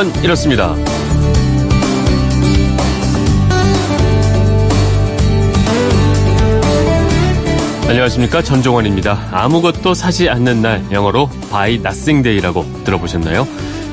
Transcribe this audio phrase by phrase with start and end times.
[0.00, 0.74] 그건 이렇습니다.
[7.86, 9.28] 안녕하십니까 전종원입니다.
[9.30, 13.46] 아무것도 사지 않는 날 영어로 Nothing Day라고 들어보셨나요?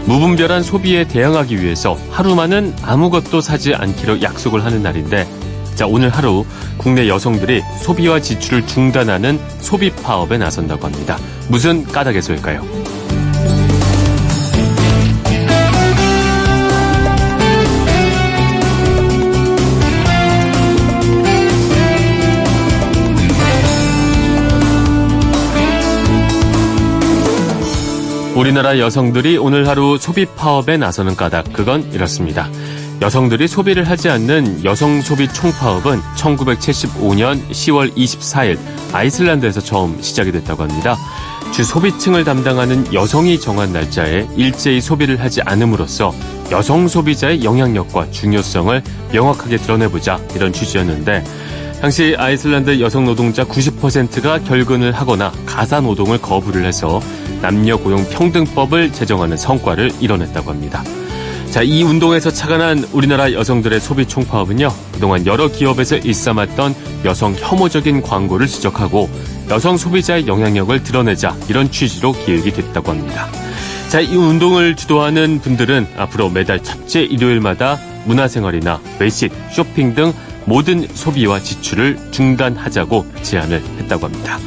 [0.06, 5.28] 무분별한 소비에 대응하기 위해서 하루만은 아무것도 사지 않기로 약속을 하는 날인데
[5.76, 6.46] 자 오늘 하루
[6.78, 11.18] 국내 여성들이 소비와 지출을 중단하는 소비 파업에 나선다고 합니다.
[11.50, 12.97] 무슨 까닭에서일까요?
[28.38, 32.48] 우리나라 여성들이 오늘 하루 소비 파업에 나서는 까닭 그건 이렇습니다.
[33.02, 38.60] 여성들이 소비를 하지 않는 여성 소비 총파업은 1975년 10월 24일
[38.94, 40.96] 아이슬란드에서 처음 시작이 됐다고 합니다.
[41.52, 46.14] 주 소비층을 담당하는 여성이 정한 날짜에 일제히 소비를 하지 않음으로써
[46.52, 51.24] 여성 소비자의 영향력과 중요성을 명확하게 드러내보자 이런 취지였는데
[51.82, 57.00] 당시 아이슬란드 여성 노동자 90%가 결근을 하거나 가사 노동을 거부를 해서
[57.42, 60.84] 남녀 고용 평등법을 제정하는 성과를 이뤄냈다고 합니다.
[61.52, 66.76] 자, 이 운동에서 착안한 우리나라 여성들의 소비 총파업은요, 그동안 여러 기업에서 일삼았던
[67.06, 69.10] 여성 혐오적인 광고를 지적하고
[69.50, 73.28] 여성 소비자의 영향력을 드러내자 이런 취지로 기획이 됐다고 합니다.
[73.90, 80.12] 자, 이 운동을 주도하는 분들은 앞으로 매달 첫째 일요일마다 문화생활이나 외식, 쇼핑 등
[80.48, 84.40] 모든 소비와 지출을 중단하자고 제안을 했다고 합니다.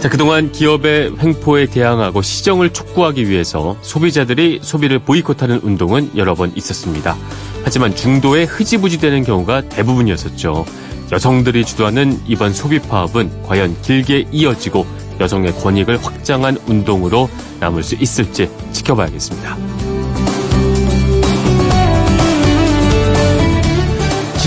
[0.00, 7.16] 자, 그동안 기업의 횡포에 대항하고 시정을 촉구하기 위해서 소비자들이 소비를 보이콧하는 운동은 여러 번 있었습니다.
[7.64, 10.64] 하지만 중도에 흐지부지 되는 경우가 대부분이었었죠.
[11.12, 14.86] 여성들이 주도하는 이번 소비 파업은 과연 길게 이어지고
[15.20, 17.28] 여성의 권익을 확장한 운동으로
[17.60, 19.75] 남을 수 있을지 지켜봐야겠습니다.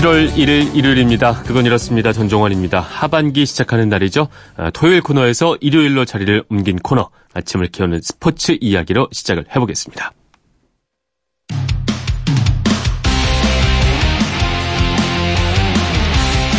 [0.00, 1.42] 7월 1일 일요일입니다.
[1.42, 2.14] 그건 이렇습니다.
[2.14, 2.80] 전종환입니다.
[2.80, 4.28] 하반기 시작하는 날이죠.
[4.72, 10.12] 토요일 코너에서 일요일로 자리를 옮긴 코너 아침을 키우는 스포츠 이야기로 시작을 해보겠습니다.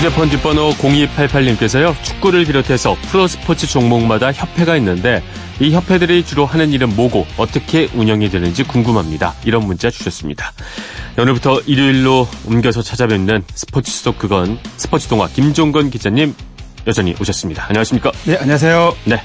[0.01, 1.93] 휴대폰 뒷번호 0288님께서요.
[2.01, 5.21] 축구를 비롯해서 프로스포츠 종목마다 협회가 있는데
[5.59, 9.35] 이 협회들이 주로 하는 일은 뭐고 어떻게 운영이 되는지 궁금합니다.
[9.45, 10.53] 이런 문자 주셨습니다.
[11.19, 16.33] 오늘부터 일요일로 옮겨서 찾아뵙는 스포츠 수석 그건 스포츠 동화 김종건 기자님
[16.87, 17.67] 여전히 오셨습니다.
[17.69, 18.11] 안녕하십니까?
[18.25, 18.95] 네, 안녕하세요.
[19.05, 19.21] 네.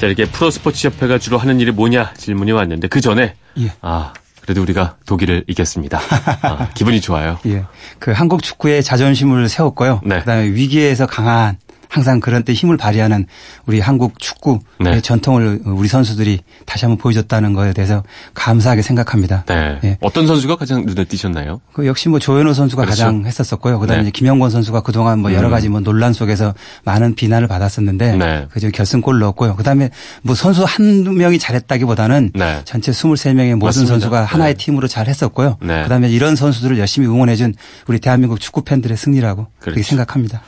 [0.00, 3.72] 자, 이렇게 프로스포츠 협회가 주로 하는 일이 뭐냐 질문이 왔는데 그 전에 예.
[3.82, 4.14] 아,
[4.50, 6.00] 그래도 우리가 독일을 이겼습니다.
[6.42, 7.38] 아, 기분이 좋아요.
[7.46, 7.62] 예.
[8.00, 10.00] 그 한국 축구의 자존심을 세웠고요.
[10.04, 10.18] 네.
[10.18, 11.56] 그다음에 위기에서 강한
[11.90, 13.26] 항상 그런 때 힘을 발휘하는
[13.66, 15.00] 우리 한국 축구의 네.
[15.00, 19.44] 전통을 우리 선수들이 다시 한번 보여줬다는 거에 대해서 감사하게 생각합니다.
[19.46, 19.78] 네.
[19.82, 19.98] 예.
[20.00, 21.60] 어떤 선수가 가장 눈에 띄셨나요?
[21.72, 23.02] 그 역시 뭐 조현우 선수가 그렇죠.
[23.02, 23.80] 가장 했었었고요.
[23.80, 24.10] 그다음에 네.
[24.12, 25.50] 김영권 선수가 그동안 뭐 여러 음.
[25.50, 28.46] 가지 뭐 논란 속에서 많은 비난을 받았었는데 네.
[28.52, 29.56] 그저 결승골 넣었고요.
[29.56, 29.90] 그다음에
[30.22, 32.62] 뭐 선수 한 명이 잘했다기보다는 네.
[32.64, 33.92] 전체 23명의 모든 맞습니다.
[33.94, 34.64] 선수가 하나의 네.
[34.64, 35.58] 팀으로 잘 했었고요.
[35.60, 35.82] 네.
[35.82, 37.54] 그다음에 이런 선수들을 열심히 응원해준
[37.88, 39.88] 우리 대한민국 축구 팬들의 승리라고 그렇게 그렇죠.
[39.88, 40.42] 생각합니다.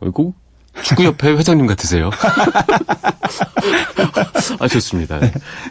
[0.00, 0.32] 어이구,
[0.82, 2.10] 축구협회 회장님 같으세요.
[4.60, 5.20] 아, 좋습니다.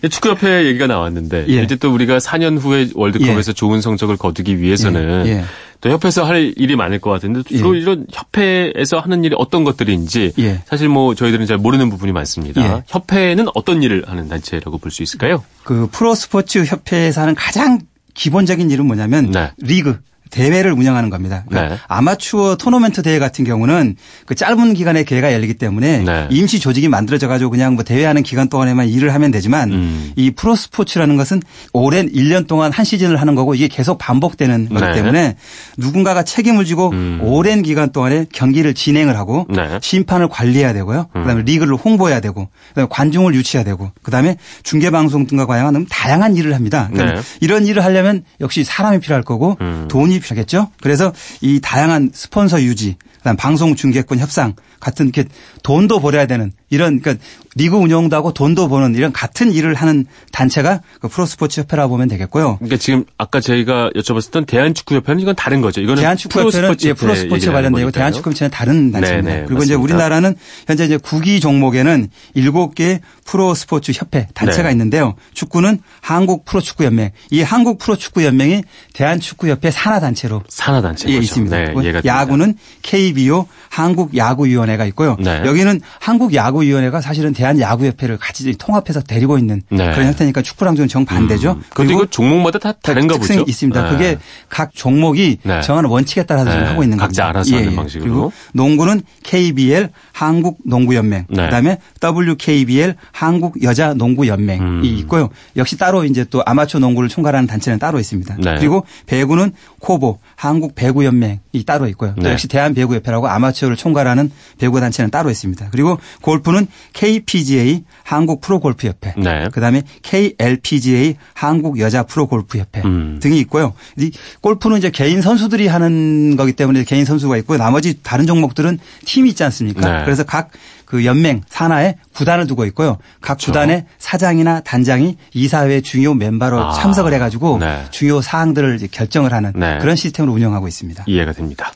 [0.10, 1.64] 축구협회 얘기가 나왔는데, 예.
[1.64, 5.44] 이제 또 우리가 4년 후에 월드컵에서 좋은 성적을 거두기 위해서는 예, 예.
[5.82, 7.80] 또 협회에서 할 일이 많을 것 같은데, 주로 예.
[7.82, 10.62] 이런 협회에서 하는 일이 어떤 것들인지, 예.
[10.66, 12.62] 사실 뭐 저희들은 잘 모르는 부분이 많습니다.
[12.64, 12.84] 예.
[12.88, 15.44] 협회는 어떤 일을 하는 단체라고 볼 수 있을까요?
[15.64, 17.80] 그 프로스포츠 협회에서 하는 가장
[18.14, 19.52] 기본적인 일은 뭐냐면 네.
[19.58, 20.00] 리그
[20.30, 21.44] 대회를 운영하는 겁니다.
[21.48, 21.82] 그러니까 네.
[21.88, 23.96] 아마추어 토너먼트 대회 같은 경우는
[24.26, 26.28] 그 짧은 기간에 대회가 열리기 때문에 네.
[26.30, 30.12] 임시 조직이 만들어져 가지고 그냥 뭐 대회하는 기간 동안에만 일을 하면 되지만 음.
[30.16, 31.42] 이 프로 스포츠라는 것은
[31.74, 34.80] 오랜 1년 동안 한 시즌을 하는 거고 이게 계속 반복되는 네.
[34.80, 35.36] 거기 때문에
[35.78, 37.20] 누군가가 책임을 지고 음.
[37.22, 39.80] 오랜 기간 동안에 경기를 진행을 하고 네.
[39.82, 41.08] 심판을 관리해야 되고요.
[41.16, 41.22] 음.
[41.22, 46.54] 그다음에 리그를 홍보해야 되고 그다음에 관중을 유치해야 되고 그다음에 중계 방송 등과 관련한 다양한 일을
[46.54, 46.90] 합니다.
[46.92, 47.28] 그러니까 네.
[47.42, 49.88] 이런 일을 하려면 역시 사람이 필요할 거고 음.
[49.90, 50.72] 돈이 필요하겠죠.
[50.82, 55.26] 그래서 이 다양한 스폰서 유지, 그다음 방송 중계권 협상 같은 이렇게
[55.64, 57.24] 돈도 벌어야 되는 이런 그러니까
[57.56, 62.58] 리그 운영도 하고 돈도 버는 이런 같은 일을 하는 단체가 그 프로스포츠 협회라고 보면 되겠고요.
[62.58, 65.82] 그러니까 지금 아까 저희가 여쭤봤었던 대한축구협회는 이건 다른 거죠.
[65.82, 69.30] 이거는 대한축구협회는 예, 프로스포츠 관련되고 대한축구협회는 다른 단체입니다.
[69.30, 69.82] 네네, 그리고 이제 맞습니다.
[69.82, 70.36] 우리나라는
[70.68, 74.72] 현재 이제 구기 종목에는 일곱 개 프로스포츠 협회 단체가 네.
[74.72, 75.16] 있는데요.
[75.34, 77.12] 축구는 한국 프로축구 연맹.
[77.32, 78.64] 이 한국 프로축구 연맹이
[78.94, 81.24] 대한축구협회 산하 단체로 산하 단체 예, 거죠.
[81.24, 81.58] 있습니다.
[81.58, 82.02] 네.
[82.06, 85.18] 야구는 KBO 한국 야구위원회가 있고요.
[85.20, 85.42] 네.
[85.46, 89.92] 여기는 한국 야구 야구위원회가 사실은 대한야구협회를 같이 통합해서 데리고 있는 네.
[89.92, 91.52] 그런 형태니까 축구랑 좀 정반대죠.
[91.54, 91.64] 음.
[91.70, 93.50] 그런데 이거 종목마다 다 다른가 특성이 보죠?
[93.50, 93.84] 있습니다.
[93.84, 93.90] 네.
[93.90, 94.18] 그게
[94.50, 95.62] 각 종목이 네.
[95.62, 96.70] 정하는 원칙에 따라서 지금 네.
[96.70, 97.40] 하고 있는 각자 겁니다.
[97.40, 98.04] 알아서 하는 방식으로.
[98.10, 101.44] 그리고 농구는 KBL 한국농구연맹, 네.
[101.46, 104.82] 그다음에 WKBL 한국여자농구연맹이 음.
[104.84, 105.30] 있고요.
[105.56, 108.38] 역시 따로 이제 또 아마추어 농구를 총괄하는 단체는 따로 있습니다.
[108.40, 108.56] 네.
[108.58, 112.14] 그리고 배구는 코보 한국배구연맹이 따로 있고요.
[112.16, 112.32] 또 네.
[112.32, 115.68] 역시 대한배구협회라고 아마추어를 총괄하는 배구 단체는 따로 있습니다.
[115.72, 119.50] 그리고 골프 는 KPGA 한국 프로골프협회, 네.
[119.52, 123.20] 그다음에 KLPGA 한국 여자 프로골프협회 음.
[123.22, 123.74] 등이 있고요.
[123.98, 124.12] 이
[124.42, 129.44] 골프는 이제 개인 선수들이 하는 거기 때문에 개인 선수가 있고 나머지 다른 종목들은 팀이 있지
[129.44, 129.98] 않습니까?
[130.00, 130.04] 네.
[130.06, 130.52] 그래서 각
[130.88, 132.98] 그 연맹 산하에 구단을 두고 있고요.
[133.20, 133.52] 각 그렇죠.
[133.52, 136.72] 구단의 사장이나 단장이 이사회 중요 멤버로 아.
[136.72, 137.84] 참석을 해가지고 네.
[137.92, 139.78] 중요 사항들을 결정을 하는 네.
[139.80, 141.04] 그런 시스템으로 운영하고 있습니다.
[141.06, 141.74] 이해가 됩니다.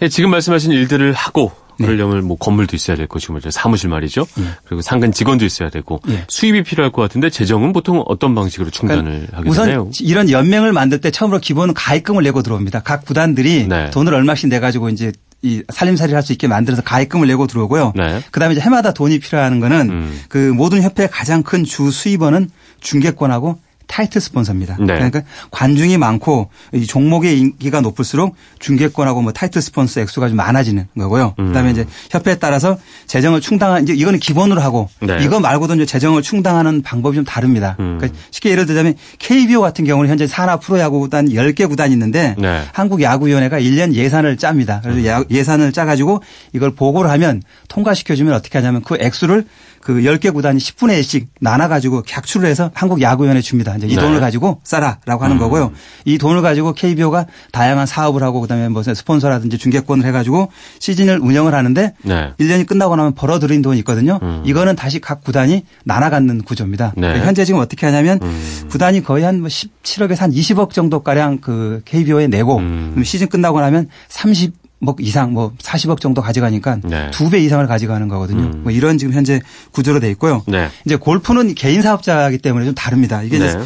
[0.00, 1.65] 예, 지금 말씀하신 일들을 하고 네.
[1.78, 4.26] 그러려면 뭐 건물도 있어야 될 것이고 사무실 말이죠.
[4.64, 6.24] 그리고 상근 직원도 있어야 되고 예.
[6.28, 9.90] 수입이 필요할 것 같은데 재정은 보통 어떤 방식으로 충전을 하게 우선 되나요?
[10.00, 12.80] 이런 연맹을 만들 때 처음으로 기본 가입금을 내고 들어옵니다.
[12.80, 13.90] 각 구단들이 네.
[13.90, 15.12] 돈을 얼마씩 내 가지고 이제
[15.42, 17.92] 이 살림살이를 할 수 있게 만들어서 가입금을 내고 들어오고요.
[17.94, 18.22] 네.
[18.30, 20.20] 그다음에 이제 해마다 돈이 필요한 거는 음.
[20.28, 22.48] 그 모든 협회의 가장 큰 주 수입원은
[22.80, 24.76] 중계권하고 타이틀 스폰서입니다.
[24.80, 24.86] 네.
[24.94, 31.34] 그러니까 관중이 많고 이 종목의 인기가 높을수록 중계권하고 뭐 타이틀 스폰서 액수가 좀 많아지는 거고요.
[31.38, 31.46] 음.
[31.48, 35.18] 그다음에 이제 협회에 따라서 재정을 충당한 이제 이거는 기본으로 하고 네.
[35.22, 37.76] 이거 말고도 이제 재정을 충당하는 방법이 좀 다릅니다.
[37.80, 37.98] 음.
[37.98, 42.62] 그러니까 쉽게 예를 들자면 KBO 같은 경우는 현재 산하 프로야구 구단 10개 구단이 있는데 네.
[42.72, 44.80] 한국야구위원회가 1년 예산을 짭니다.
[44.82, 46.22] 그래서 야- 예산을 짜가지고
[46.52, 49.44] 이걸 보고를 하면 통과시켜주면 어떻게 하냐면 그 액수를
[49.86, 53.76] 그 10개 구단이 10분의 1씩 나눠가지고 객출을 해서 한국 야구위원회 줍니다.
[53.76, 54.02] 이제 이 네.
[54.02, 55.70] 돈을 가지고 써라라고 하는 거고요.
[56.04, 60.50] 이 돈을 가지고 KBO가 다양한 사업을 하고 그다음에 무슨 스폰서라든지 중개권을 해가지고
[60.80, 62.32] 시즌을 운영을 하는데 네.
[62.40, 64.18] 1년이 끝나고 나면 벌어들인 돈이 있거든요.
[64.22, 64.42] 음.
[64.44, 66.92] 이거는 다시 각 구단이 나눠 갖는 구조입니다.
[66.96, 67.02] 네.
[67.02, 68.66] 그러니까 현재 지금 어떻게 하냐면 음.
[68.68, 73.00] 구단이 거의 한 17억에서 한 20억 정도 가량 그 KBO에 내고 음.
[73.04, 77.10] 시즌 끝나고 나면 30 억 이상 뭐 40억 정도 가져가니까 네.
[77.10, 78.42] 두배 이상을 가져가는 거거든요.
[78.42, 78.60] 음.
[78.62, 79.40] 뭐 이런 지금 현재
[79.72, 80.42] 구조로 돼 있고요.
[80.46, 80.68] 네.
[80.84, 83.22] 이제 골프는 개인 사업자이기 때문에 좀 다릅니다.
[83.22, 83.64] 이게 이제 네.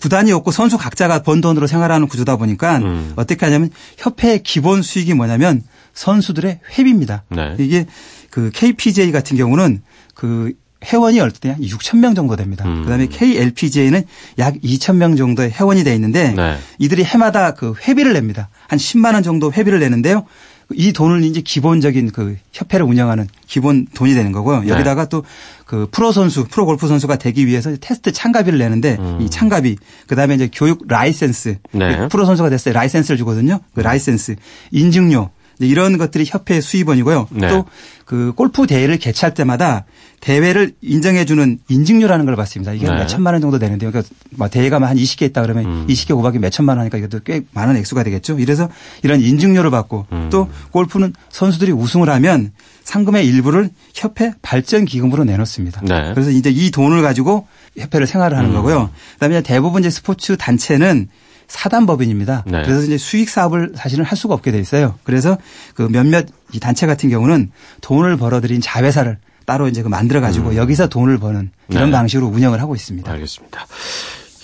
[0.00, 3.12] 구단이 없고 선수 각자가 번 돈으로 생활하는 구조다 보니까 음.
[3.16, 5.62] 어떻게 하냐면 협회의 기본 수익이 뭐냐면
[5.94, 7.24] 선수들의 회비입니다.
[7.30, 7.56] 네.
[7.58, 7.86] 이게
[8.30, 9.82] 그 KPJ 같은 경우는
[10.14, 10.52] 그
[10.84, 12.64] 회원이 어떨 때한 6천 명 정도 됩니다.
[12.66, 12.82] 음.
[12.84, 14.04] 그다음에 KLPJ는
[14.38, 16.56] 약 2천 명 정도의 회원이 돼 있는데 네.
[16.78, 18.48] 이들이 해마다 그 회비를 냅니다.
[18.68, 20.24] 한 10만 원 정도 회비를 내는데요.
[20.72, 24.60] 이 돈을 이제 기본적인 그 협회를 운영하는 기본 돈이 되는 거고요.
[24.60, 24.68] 네.
[24.68, 25.24] 여기다가 또
[25.68, 29.18] 그 프로 선수, 프로 골프 선수가 되기 위해서 테스트 참가비를 내는데 음.
[29.20, 29.76] 이 참가비,
[30.06, 31.94] 그다음에 이제 교육 라이센스, 네.
[31.98, 33.60] 그 프로 선수가 됐을 때 라이센스를 주거든요.
[33.74, 34.36] 그 라이센스,
[34.70, 37.28] 인증료 이제 이런 것들이 협회의 수입원이고요.
[37.30, 37.48] 네.
[37.48, 39.84] 또그 골프 대회를 개최할 때마다
[40.20, 42.72] 대회를 인정해주는 인증료라는 걸 받습니다.
[42.72, 42.92] 이게 네.
[42.92, 43.90] 몇 천만 원 정도 되는데요.
[43.90, 45.86] 그러니까 뭐 대회가 한 20개 있다 그러면 음.
[45.88, 48.38] 20개 곱하기 몇 천만 원 하니까 이것도 꽤 많은 액수가 되겠죠.
[48.38, 48.68] 이래서
[49.02, 50.28] 이런 인증료를 받고 음.
[50.30, 52.52] 또 골프는 선수들이 우승을 하면
[52.84, 55.82] 상금의 일부를 협회 발전 기금으로 내놓습니다.
[55.82, 56.12] 네.
[56.14, 57.46] 그래서 이제 이 돈을 가지고
[57.76, 58.54] 협회를 생활을 하는 음.
[58.54, 58.90] 거고요.
[59.14, 61.08] 그다음에 대부분 이제 스포츠 단체는
[61.48, 62.44] 사단법인입니다.
[62.46, 62.62] 네.
[62.62, 64.94] 그래서 이제 수익 사업을 사실은 할 수가 없게 돼 있어요.
[65.04, 65.38] 그래서
[65.74, 67.50] 그 몇몇 이 단체 같은 경우는
[67.80, 71.86] 돈을 벌어들인 자회사를 따로 이제 그 만들어 가지고 여기서 돈을 버는 이런 음.
[71.90, 71.92] 네.
[71.92, 73.10] 방식으로 운영을 하고 있습니다.
[73.10, 73.66] 알겠습니다.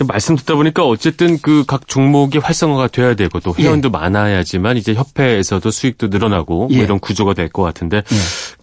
[0.08, 5.70] 말씀 듣다 보니까 어쨌든 그 각 종목이 활성화가 돼야 되고 또 회원도 많아야지만 이제 협회에서도
[5.70, 6.82] 수익도 늘어나고 뭐 예.
[6.82, 8.16] 이런 구조가 될 것 같은데 예.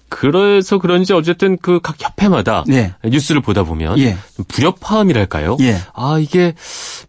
[0.09, 2.93] 그래서 그런지 어쨌든 그 각 협회마다 네.
[3.05, 4.17] 뉴스를 보다 보면 예.
[4.35, 5.55] 좀 불협화음이랄까요?
[5.61, 5.77] 예.
[5.93, 6.53] 아 이게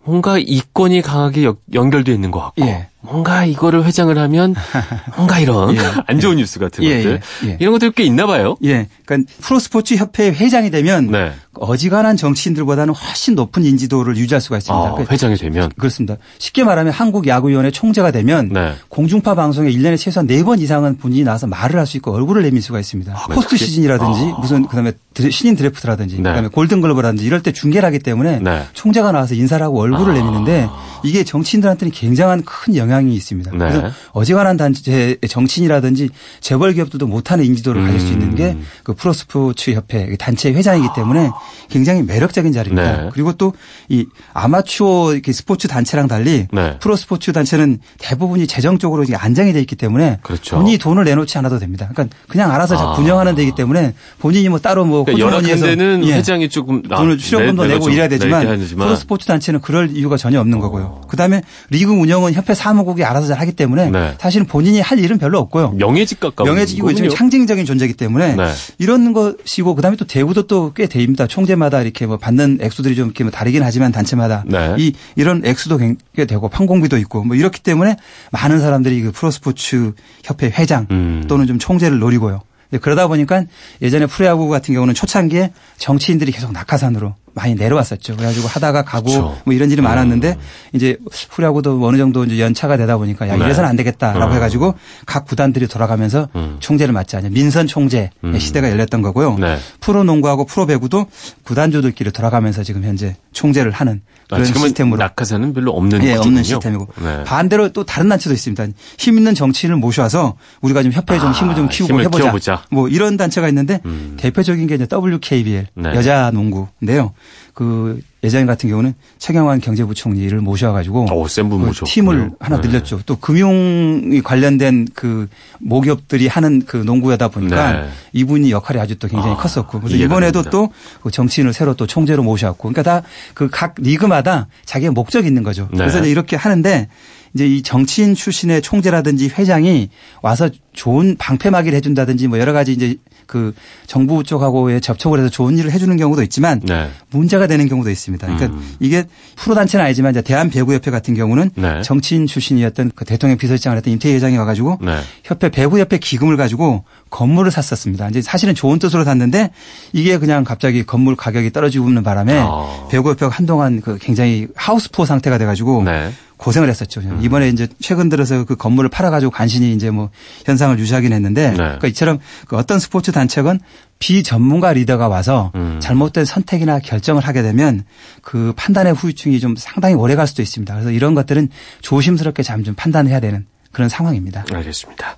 [0.05, 2.89] 뭔가 이권이 강하게 여- 연결돼 있는 것 같고 예.
[3.01, 4.55] 뭔가 이거를 회장을 하면
[5.17, 5.81] 뭔가 이런 예.
[6.07, 7.57] 안 좋은 뉴스 같은 예, 것들 예, 예.
[7.61, 8.57] 이런 것들이 꽤 있나 봐요.
[8.65, 8.89] 예.
[9.05, 11.33] 그러니까 프로스포츠 협회 회장이 되면 네.
[11.55, 14.89] 어지간한 정치인들보다는 훨씬 높은 인지도를 유지할 수가 있습니다.
[14.89, 16.17] 아, 그- 회장이 되면 그렇습니다.
[16.39, 18.73] 쉽게 말하면 한국 야구위원회 총재가 되면 네.
[18.89, 22.79] 공중파 방송에 1년에 최소한 4번 이상은 본인이 나와서 말을 할 수 있고 얼굴을 내밀 수가
[22.81, 23.13] 있습니다.
[23.13, 24.39] 아, 포스트 그게- 시즌이라든지 아.
[24.41, 24.93] 무슨 그다음에
[25.31, 26.23] 신인 드래프트라든지 네.
[26.23, 28.63] 그다음에 골든글러브라든지 이럴 때 중계를 하기 때문에 네.
[28.73, 30.15] 총재가 나와서 인사를 하고 얼굴을 아.
[30.17, 30.69] 내미는데
[31.05, 33.51] 이게 정치인들한테는 굉장한 큰 영향이 있습니다.
[33.51, 33.59] 네.
[33.59, 36.09] 그래서 어지간한 단체 정치인이라든지
[36.41, 38.65] 재벌 기업들도 못하는 인지도를 가질 수 있는 게 음.
[38.85, 41.31] 그 프로스포츠 협회 단체 회장이기 때문에
[41.69, 43.03] 굉장히 매력적인 자리입니다.
[43.05, 43.09] 네.
[43.13, 43.53] 그리고 또
[43.89, 46.79] 이 아마추어 이렇게 스포츠 단체랑 달리 네.
[46.81, 50.57] 프로 스포츠 단체는 대부분이 재정적으로 안정이 돼 있기 때문에 그렇죠.
[50.57, 51.89] 본인이 돈을 내놓지 않아도 됩니다.
[51.93, 52.99] 그러니까 그냥 알아서 아.
[52.99, 56.15] 운영하는 데이기 때문에 본인이 뭐 따로 뭐 그러니까 호주머니에서 대는 예.
[56.15, 60.41] 회장이 조금 아, 돈을 출연금도 내고 좀 이래야 되지만 프로 스포츠 단체는 그럴 이유가 전혀
[60.41, 61.03] 없는 거고요.
[61.09, 64.15] 그다음에 리그 운영은 협회 사무국이 알아서 잘 하기 때문에 네.
[64.19, 65.73] 사실은 본인이 할 일은 별로 없고요.
[65.73, 67.11] 명예직 가까운 명예직이고 지금.
[67.11, 68.53] 상징적인 존재이기 때문에 네.
[68.79, 71.27] 이런 것이고 그다음에 또 대우도 또꽤 됩니다.
[71.33, 74.75] 총재마다 이렇게 뭐 받는 액수들이 좀 이렇게 뭐 다르긴 하지만 단체마다 네.
[74.79, 75.79] 이 이런 액수도
[76.15, 77.97] 꽤 되고 판공비도 있고 뭐 이렇기 때문에
[78.33, 79.93] 많은 사람들이 그 프로스포츠
[80.25, 81.25] 협회 회장 음.
[81.29, 82.43] 또는 좀 총재를 노리고요.
[82.71, 83.45] 네, 그러다 보니까
[83.81, 88.17] 예전에 프로야구 같은 경우는 초창기에 정치인들이 계속 낙하산으로 많이 내려왔었죠.
[88.17, 89.39] 그래가지고 하다가 가고 그렇죠.
[89.45, 90.37] 뭐 이런 일이 많았는데
[90.73, 90.97] 이제
[91.31, 93.45] 프로야구도 어느 정도 이제 연차가 되다 보니까 야 네.
[93.45, 94.35] 이래서는 안 되겠다라고 어.
[94.35, 94.75] 해가지고
[95.07, 96.57] 각 구단들이 돌아가면서 음.
[96.61, 98.39] 총재를 맡지 않냐 민선 총재의 음.
[98.39, 99.39] 시대가 열렸던 거고요.
[99.39, 99.59] 네.
[99.81, 101.07] 프로 농구하고 프로 배구도
[101.45, 106.21] 구단주들끼리 돌아가면서 지금 현재 총재를 하는 아, 그런 지금은 시스템으로 낙하산은 별로 없는 예, 구조군요.
[106.29, 107.25] 없는 시스템이고 네.
[107.25, 108.67] 반대로 또 다른 단체도 있습니다.
[108.99, 112.23] 힘 있는 정치인을 모셔와서 우리가 좀 협회에 좀 아, 힘을 좀 키우고 힘을 해보자.
[112.25, 112.63] 키워보자.
[112.71, 114.17] 뭐 이런 단체가 있는데 음.
[114.19, 115.95] 대표적인 게 이제 WKBL 네.
[115.95, 117.13] 여자 농구인데요.
[117.55, 121.85] 그 예전 같은 경우는 최경환 경제부총리를 모셔와가지고 오, 센분 그.
[121.85, 122.69] 팀을 하나 네.
[122.69, 123.01] 늘렸죠.
[123.05, 125.29] 또 금융이 관련된 그
[125.59, 127.89] 모기업들이 하는 그 농구여다 보니까 네.
[128.13, 130.43] 이분이 역할이 아주 또 굉장히 아, 컸었고 그래서 이번에도.
[130.45, 133.03] 또그 정치인을 새로 또 총재로 모셔왔고 그러니까 다
[133.35, 135.69] 그 각 리그마다 자기의 목적이 있는 거죠.
[135.73, 135.79] 네.
[135.79, 136.89] 그래서 이렇게 하는데
[137.35, 139.89] 이제 이 정치인 출신의 총재라든지 회장이
[140.23, 142.97] 와서 좋은 방패막이를 해준다든지 뭐 여러 가지 이제
[143.33, 143.55] 그
[143.87, 146.91] 정부 쪽하고의 접촉을 해서 좋은 일을 해주는 경우도 있지만 네.
[147.09, 148.27] 문제가 되는 경우도 있습니다.
[148.27, 148.75] 그러니까 음.
[148.79, 149.05] 이게
[149.37, 151.81] 프로 단체는 아니지만 이제 대한 배구협회 같은 경우는 네.
[151.81, 154.99] 정치인 출신이었던 그 대통령 비서실장을 했던 임태희 회장이 와가지고 네.
[155.25, 158.11] 협회 배구협회 기금을 가지고 건물을 샀었습니다.
[158.11, 159.51] 이제 사실은 좋은 뜻으로 샀는데
[159.95, 162.87] 이게 그냥 갑자기 건물 가격이 떨어지고 있는 바람에 아.
[162.91, 166.13] 배구협회가 한동안 그 굉장히 하우스 푸어 상태가 돼가지고 네.
[166.43, 167.01] 고생을 했었죠.
[167.21, 170.11] 이번에 이제 최근 들어서 그 건물을 팔아가지고 간신히 이제 뭐
[170.45, 171.57] 현상을 유지하긴 했는데 네.
[171.57, 172.19] 그러니까 이처럼
[172.49, 173.61] 그 어떤 스포츠 단체건
[174.01, 175.79] 비전문가 리더가 와서 음.
[175.81, 177.85] 잘못된 선택이나 결정을 하게 되면
[178.23, 180.75] 그 판단의 후유증이 좀 상당히 오래 갈 수도 있습니다.
[180.75, 181.49] 그래서 이런 것들은
[181.81, 184.45] 조심스럽게 참좀 판단해야 되는 그런 상황입니다.
[184.53, 185.17] 알겠습니다.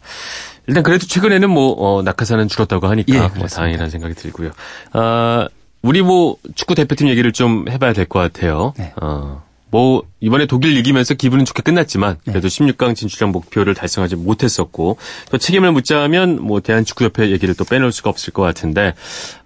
[0.67, 3.47] 일단 그래도 최근에는 뭐 어, 낙하산은 줄었다고 하니까 예, 뭐.
[3.47, 4.51] 다행이라는 생각이 들고요.
[4.93, 5.49] 아,
[5.81, 8.75] 우리 뭐 축구 대표팀 얘기를 좀 해봐야 될 것 같아요.
[8.77, 8.93] 네.
[9.01, 9.43] 어,
[9.75, 12.33] 뭐 이번에 독일 이기면서 기분은 좋게 끝났지만 네.
[12.33, 14.99] 그래도 16강 진출형 목표를 달성하지 못했었고
[15.33, 18.95] 또 책임을 묻자면 뭐 대한축구협회 얘기를 또 빼놓을 수가 없을 것 같은데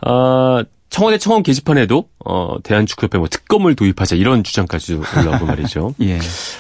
[0.07, 5.95] 어, 청와대 청원 게시판에도 어, 대한축구협회 뭐 특검을 도입하자 이런 주장까지 올라오고 말이죠.
[6.03, 6.19] 예.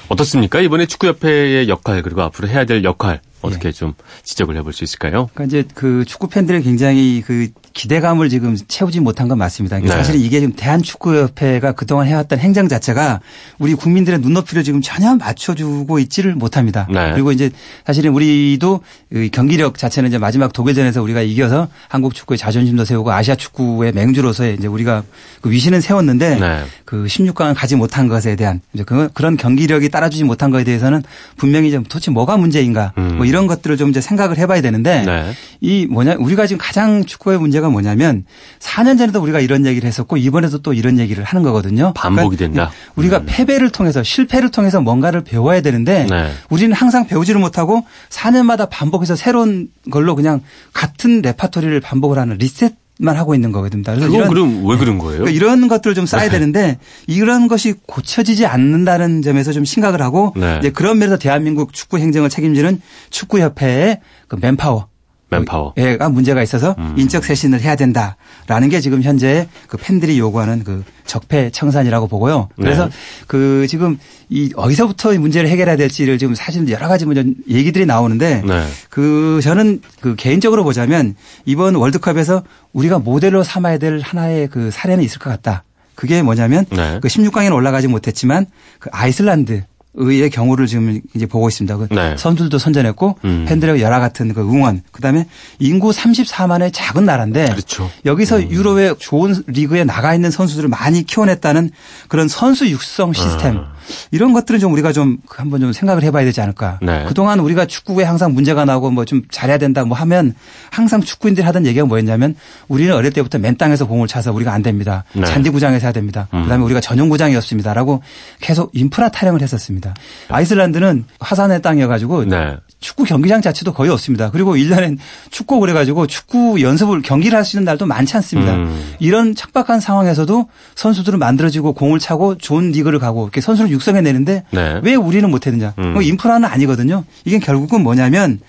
[0.08, 0.62] 어떻습니까?
[0.62, 3.27] 이번에 축구협회의 역할 그리고 앞으로 해야 될 역할 예.
[3.40, 5.30] 어떻게 좀 지적을 해볼 수 있을까요?
[5.32, 9.76] 그러니까 이제 그 축구 팬들이 굉장히 그 기대감을 지금 채우지 못한 건 맞습니다.
[9.76, 10.02] 그러니까 네.
[10.02, 13.20] 사실은 이게 지금 대한축구협회가 그동안 해왔던 행정 자체가
[13.58, 16.88] 우리 국민들의 눈높이를 지금 전혀 맞춰주고 있지를 못합니다.
[16.90, 17.12] 네.
[17.12, 17.50] 그리고 이제
[17.86, 18.80] 사실은 우리도
[19.14, 24.56] 이 경기력 자체는 이제 마지막 독일전에서 우리가 이겨서 한국 축구의 자존심도 세우고 아시아 축구의 맹주로서의
[24.56, 25.04] 이제 우리가
[25.40, 26.64] 그 위신은 세웠는데 네.
[26.88, 31.02] 그 16강을 가지 못한 것에 대한 이제 그- 그런 경기력이 따라주지 못한 것에 대해서는
[31.36, 33.18] 분명히 좀 도대체 뭐가 문제인가 음.
[33.18, 35.32] 뭐 이런 것들을 좀 이제 생각을 해봐야 되는데 네.
[35.60, 38.24] 이 뭐냐 우리가 지금 가장 축구의 문제가 뭐냐면
[38.60, 41.92] 4년 전에도 우리가 이런 얘기를 했었고 이번에도 또 이런 얘기를 하는 거거든요.
[41.94, 42.70] 반복이 그러니까 된다.
[42.96, 43.26] 우리가 음.
[43.28, 46.32] 패배를 통해서 실패를 통해서 뭔가를 배워야 되는데 네.
[46.48, 50.40] 우리는 항상 배우지를 못하고 4년마다 반복해서 새로운 걸로 그냥
[50.72, 53.84] 같은 레파토리를 반복을 하는 리셋 만 하고 있는 거거든요.
[53.84, 55.20] 그래서 그건 이런 그럼 왜 그런 거예요?
[55.20, 56.30] 그러니까 이런 것들을 좀 쌓아야 네.
[56.30, 60.58] 되는데 이런 것이 고쳐지지 않는다는 점에서 좀 심각을 하고 네.
[60.58, 64.88] 이제 그런 면에서 대한민국 축구 행정을 책임지는 축구협회의 그 맨파워
[65.30, 65.74] 맨파워.
[65.98, 66.94] 가 문제가 있어서 음.
[66.96, 72.48] 인적 쇄신을 해야 된다라는 게 지금 현재 그 팬들이 요구하는 그 적폐 청산이라고 보고요.
[72.56, 72.90] 그래서 네.
[73.26, 78.42] 그 지금 이 어디서부터 이 문제를 해결해야 될지를 지금 사실 여러 가지 문제 얘기들이 나오는데
[78.46, 78.66] 네.
[78.90, 82.42] 그 저는 그 개인적으로 보자면 이번 월드컵에서
[82.72, 85.64] 우리가 모델로 삼아야 될 하나의 그 사례는 있을 것 같다.
[85.94, 87.00] 그게 뭐냐면 네.
[87.02, 88.46] 그 16강에는 올라가지 못했지만
[88.78, 89.64] 그 아이슬란드
[90.00, 91.76] 의 경우를 지금 이제 보고 있습니다.
[91.76, 92.16] 그 네.
[92.16, 93.44] 선수들도 선전했고 음.
[93.48, 95.26] 팬들의 열화 같은 그 응원, 그다음에
[95.58, 97.90] 인구 34만의 작은 나라인데 그렇죠.
[98.04, 101.70] 여기서 유럽의 좋은 리그에 나가 있는 선수들을 많이 키워냈다는
[102.08, 103.58] 그런 선수 육성 시스템.
[103.58, 103.77] 아.
[104.10, 106.78] 이런 것들은 좀 우리가 좀 한번 좀 생각을 해봐야 되지 않을까.
[106.82, 107.04] 네.
[107.08, 110.34] 그동안 우리가 축구에 항상 문제가 나고 뭐 좀 잘해야 된다 뭐 하면
[110.70, 112.34] 항상 축구인들이 하던 얘기가 뭐였냐면
[112.68, 115.04] 우리는 어릴 때부터 맨 땅에서 공을 차서 우리가 안 됩니다.
[115.14, 115.24] 네.
[115.24, 116.28] 잔디구장에서 해야 됩니다.
[116.34, 116.42] 음.
[116.42, 118.02] 그다음에 우리가 전용구장이었습니다라고
[118.40, 119.94] 계속 인프라 타령을 했었습니다.
[120.28, 122.56] 아이슬란드는 화산의 땅이어가지고 네.
[122.80, 124.30] 축구 경기장 자체도 거의 없습니다.
[124.30, 124.98] 그리고 1년엔
[125.30, 128.52] 축구 그래가지고 축구 연습을 경기를 할 수 있는 날도 많지 않습니다.
[128.56, 128.92] 음.
[128.98, 134.80] 이런 척박한 상황에서도 선수들은 만들어지고 공을 차고 좋은 리그를 가고 이렇게 선수를 육성해내는데 네.
[134.82, 135.74] 왜 우리는 못했느냐.
[135.78, 135.92] 음.
[135.94, 137.04] 뭐 인프라는 아니거든요.
[137.24, 138.40] 이게 결국은 뭐냐면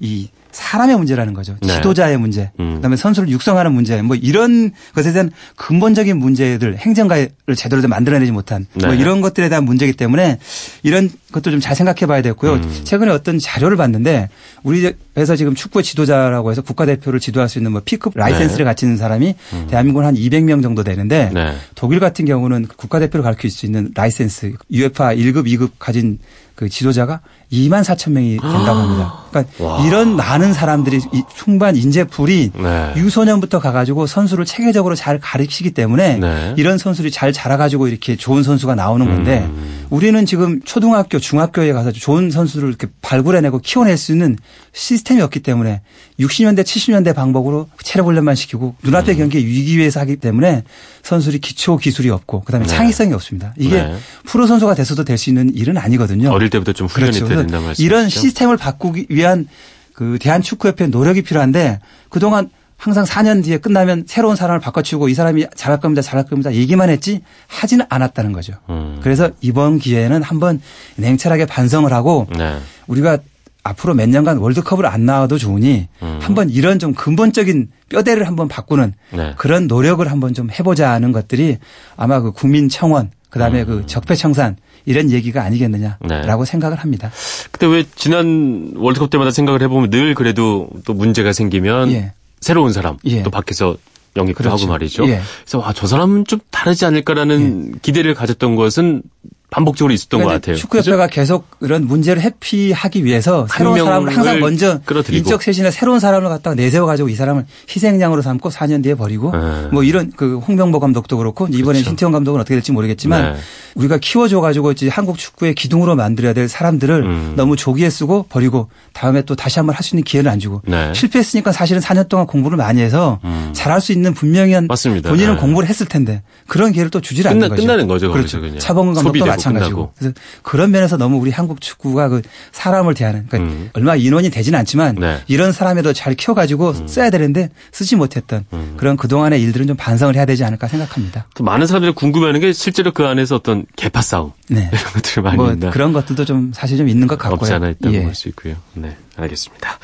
[0.00, 1.54] 이 사람의 문제라는 거죠.
[1.60, 1.74] 네.
[1.74, 2.76] 지도자의 문제, 음.
[2.76, 8.66] 그다음에 선수를 육성하는 문제, 뭐 이런 것에 대한 근본적인 문제들, 행정가를 제대로 좀 만들어내지 못한
[8.72, 8.96] 뭐 네.
[8.96, 10.38] 이런 것들에 대한 문제이기 때문에
[10.82, 12.54] 이런 것도 좀 잘 생각해봐야 되고요.
[12.54, 12.80] 음.
[12.84, 14.28] 최근에 어떤 자료를 봤는데
[14.62, 19.34] 우리에서 지금 축구의 지도자라고 해서 국가대표를 지도할 수 있는 뭐 P급 라이센스를 갖춘 사람이
[19.68, 21.34] 대한민국은 한 200명 정도 되는데 음.
[21.34, 21.54] 네.
[21.74, 26.18] 독일 같은 경우는 국가대표를 가르칠 수 있는 라이센스 UEFA 1급, 2급 가진
[26.54, 27.20] 그 지도자가
[27.52, 29.14] 2만 4천 명이 된다고 합니다.
[29.42, 29.86] 그러니까 와.
[29.86, 32.92] 이런 많은 사람들이 이 충분한 인재풀이 네.
[32.96, 36.54] 유소년부터 가가지고 선수를 체계적으로 잘 가르치기 때문에 네.
[36.56, 39.86] 이런 선수들이 잘 자라가지고 이렇게 좋은 선수가 나오는 건데 음.
[39.90, 44.36] 우리는 지금 초등학교, 중학교에 가서 좋은 선수를 이렇게 발굴해내고 키워낼 수 있는
[44.72, 45.80] 시스템이 없기 때문에
[46.20, 49.18] 60년대, 70년대 방법으로 체력 훈련만 시키고 눈앞의 음.
[49.18, 50.62] 경기에 위기 위해서 하기 때문에
[51.02, 52.74] 선수들이 기초 기술이 없고 그다음에 네.
[52.74, 53.54] 창의성이 없습니다.
[53.58, 53.96] 이게 네.
[54.24, 56.30] 프로 선수가 돼서도 될 수 있는 일은 아니거든요.
[56.30, 57.34] 어릴 때부터 좀 훈련이 그렇죠.
[57.34, 57.82] 된다는 말씀이시죠?
[57.86, 59.48] 이런 시스템을 바꾸기 위한
[59.96, 61.80] 그 대한축구협회 노력이 필요한데
[62.10, 66.90] 그동안 항상 4년 뒤에 끝나면 새로운 사람을 바꿔치우고 이 사람이 잘할 겁니다, 잘할 겁니다 얘기만
[66.90, 68.52] 했지 하지는 않았다는 거죠.
[68.68, 69.00] 음.
[69.02, 70.60] 그래서 이번 기회에는 한번
[70.96, 72.58] 냉철하게 반성을 하고 네.
[72.86, 73.16] 우리가
[73.62, 76.18] 앞으로 몇 년간 월드컵을 안 나와도 좋으니 음.
[76.20, 79.32] 한번 이런 좀 근본적인 뼈대를 한번 바꾸는 네.
[79.38, 81.56] 그런 노력을 한번 좀 해보자 하는 것들이
[81.96, 86.08] 아마 그 국민 청원 그다음에 그 적폐청산 이런 얘기가 아니겠느냐라고 음.
[86.08, 86.44] 네.
[86.44, 87.10] 생각을 합니다.
[87.50, 92.12] 근데 왜 지난 월드컵 때마다 생각을 해보면 늘 그래도 또 문제가 생기면 예.
[92.40, 93.22] 새로운 사람 예.
[93.22, 93.76] 또 밖에서
[94.16, 94.56] 영입도 그렇죠.
[94.56, 95.06] 하고 말이죠.
[95.08, 95.20] 예.
[95.42, 99.02] 그래서 와, 저 사람은 좀 다르지 않을까라는 기대를 가졌던 것은
[99.50, 100.56] 반복적으로 있었던 것 그러니까 같아요.
[100.56, 105.16] 축구협회가 계속 이런 문제를 회피하기 위해서 새로운 사람을 항상 먼저 끌어들이고.
[105.18, 109.68] 인적 쇄신에 새로운 사람을 갖다가 내세워 가지고 이 사람을 희생양으로 삼고 4년 뒤에 버리고 네.
[109.72, 111.84] 뭐 이런 그 홍명보 감독도 그렇고 이번에 그렇죠.
[111.84, 113.38] 신태용 감독은 어떻게 될지 모르겠지만 네.
[113.76, 117.32] 우리가 키워줘 가지고 이제 한국 축구의 기둥으로 만들어야 될 사람들을 음.
[117.36, 120.92] 너무 조기에 쓰고 버리고 다음에 또 다시 한번 할 수 있는 기회를 안 주고 네.
[120.92, 123.50] 실패했으니까 사실은 4년 동안 공부를 많이 해서 음.
[123.52, 125.10] 잘할 수 있는 분명한 맞습니다.
[125.10, 125.40] 본인은 네.
[125.40, 127.62] 공부를 했을 텐데 그런 기회를 또 주질 끝나- 않는 거죠.
[127.62, 128.58] 끝나는 거죠, 그렇죠.
[128.58, 129.76] 차범근 감독도 마찬가지고.
[129.76, 129.92] 끝나고.
[129.98, 133.70] 그래서 그런 면에서 너무 우리 한국 축구가 그 사람을 대하는 그러니까 음.
[133.74, 135.20] 얼마 인원이 되지는 않지만 네.
[135.26, 138.74] 이런 사람에도 잘 키워가지고 써야 되는데 쓰지 못했던 음.
[138.76, 141.26] 그런 그 동안의 일들은 좀 반성을 해야 되지 않을까 생각합니다.
[141.34, 144.68] 또 많은 사람들이 궁금해하는 게 실제로 그 안에서 어떤 개파 싸움 네.
[144.72, 147.36] 이런 것들이 많이 뭐 있나 그런 것들도 좀 사실 좀 있는 것 같고요.
[147.36, 148.02] 없지 않아 있다고 예.
[148.02, 148.56] 볼수 있고요.
[148.74, 149.78] 네, 알겠습니다.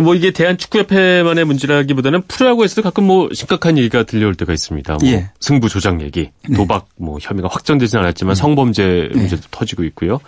[0.00, 4.96] 뭐 이게 대한축구협회만의 문제라기보다는 프로야구에서도 가끔 뭐 심각한 얘기가 들려올 때가 있습니다.
[5.00, 5.30] 뭐 예.
[5.38, 6.56] 승부 조작 얘기, 네.
[6.56, 10.20] 도박 뭐 혐의가 확정되지는 않았지만 성범죄 문제도 터지고 있고요.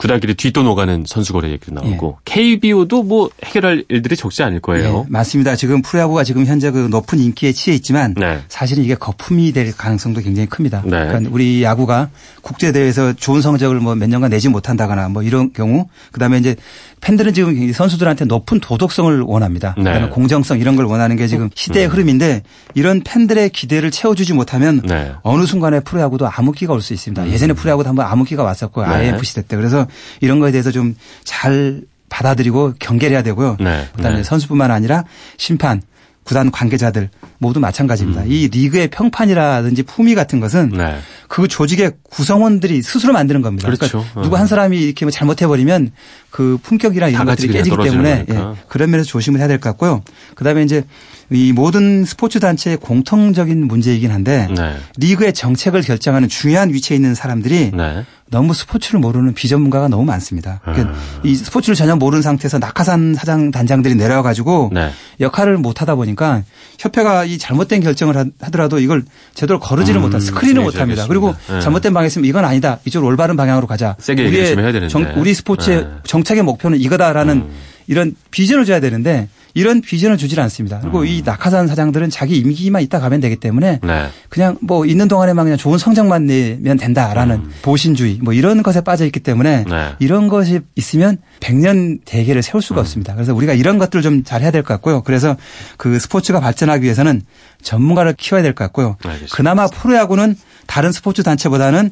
[0.00, 5.04] 구단끼리 뒷돈오가는 선수 거래 얘기도 나오고 KBO도 뭐 해결할 일들이 적지 않을 거예요.
[5.06, 5.56] 예, 맞습니다.
[5.56, 8.40] 지금 프로야구가 지금 현재 그 높은 인기에 치에 있지만 네.
[8.48, 10.80] 사실은 이게 거품이 될 가능성도 굉장히 큽니다.
[10.86, 10.90] 네.
[11.06, 12.08] 그러니까 우리 야구가
[12.40, 16.56] 국제 대회에서 좋은 성적을 뭐 몇 년간 내지 못한다거나 뭐 이런 경우 그다음에 이제
[17.02, 19.74] 팬들은 지금 선수들한테 높은 도덕성을 원합니다.
[19.76, 19.84] 네.
[19.84, 22.42] 그다음에 공정성 이런 걸 원하는 게 지금 시대의 흐름인데
[22.74, 25.12] 이런 팬들의 기대를 채워주지 못하면 네.
[25.22, 27.28] 어느 순간에 프로야구도 암흑기가 올 수 있습니다.
[27.30, 28.88] 예전에 프로야구도 한번 암흑기가 왔었고 네.
[28.88, 29.86] IMF 시대 때 그래서
[30.20, 33.56] 이런 거에 대해서 좀 잘 받아들이고 경계를 해야 되고요.
[33.60, 33.86] 네.
[33.94, 34.22] 그다음에 네.
[34.24, 35.04] 선수뿐만 아니라
[35.38, 35.80] 심판,
[36.24, 38.24] 구단 관계자들 모두 마찬가지입니다.
[38.26, 40.78] 이 리그의 평판이라든지 품위 같은 것은 음.
[40.78, 40.98] 네.
[41.28, 43.66] 그 조직의 구성원들이 스스로 만드는 겁니다.
[43.68, 43.98] 그렇죠.
[43.98, 44.38] 러니까 누구 어.
[44.38, 45.92] 한 사람이 이렇게 뭐 잘못해버리면
[46.30, 48.26] 그 품격이랑 다 이런 것들이 깨지기 때문에.
[48.28, 50.02] 예, 그런 면에서 조심을 해야 될 것 같고요.
[50.36, 50.84] 그다음에 이제
[51.32, 54.76] 이 모든 스포츠 단체의 공통적인 문제이긴 한데 네.
[54.96, 58.04] 리그의 정책을 결정하는 중요한 위치에 있는 사람들이 네.
[58.30, 60.60] 너무 스포츠를 모르는 비전문가가 너무 많습니다.
[60.62, 60.94] 그러니까 아.
[61.24, 64.90] 이 스포츠를 전혀 모르는 상태에서 낙하산 사장 단장들이 내려와 가지고 네.
[65.20, 66.42] 역할을 못 하다 보니까
[66.78, 69.02] 협회가 이 잘못된 결정을 하- 하더라도 이걸
[69.34, 71.06] 제대로 거르지를 음, 못한 스크린을 못 합니다.
[71.08, 71.34] 그리고.
[71.48, 71.60] 네.
[71.60, 72.78] 잘못된 방향 있으면 이건 아니다.
[72.84, 73.96] 이쪽 올바른 방향으로 가자.
[73.98, 74.88] 세게 좀 해야 되는데.
[75.16, 75.88] 우리 스포츠의 네.
[76.20, 77.50] 정책의 목표는 이거다라는 음.
[77.86, 80.78] 이런 비전을 줘야 되는데 이런 비전을 주질 않습니다.
[80.80, 83.86] 그리고 이 낙하산 사장들은 자기 임기만 있다 가면 되기 때문에 음.
[83.88, 84.06] 네.
[84.28, 89.18] 그냥 뭐 있는 동안에만 그냥 좋은 성적만 내면 된다라는 보신주의 뭐 이런 것에 빠져 있기
[89.20, 89.70] 때문에 음.
[89.70, 89.94] 네.
[89.98, 92.60] 이런 것이 있으면 100년 대계를 세울 음.
[92.60, 93.14] 수가 없습니다.
[93.14, 95.02] 그래서 우리가 이런 것들을 좀 잘 해야 될 것 같고요.
[95.02, 95.36] 그래서
[95.76, 97.22] 그 스포츠가 발전하기 위해서는
[97.62, 98.96] 전문가를 키워야 될 것 같고요.
[99.02, 99.34] 알겠습니다.
[99.34, 100.36] 그나마 프로야구는
[100.68, 101.90] 다른 스포츠 단체보다는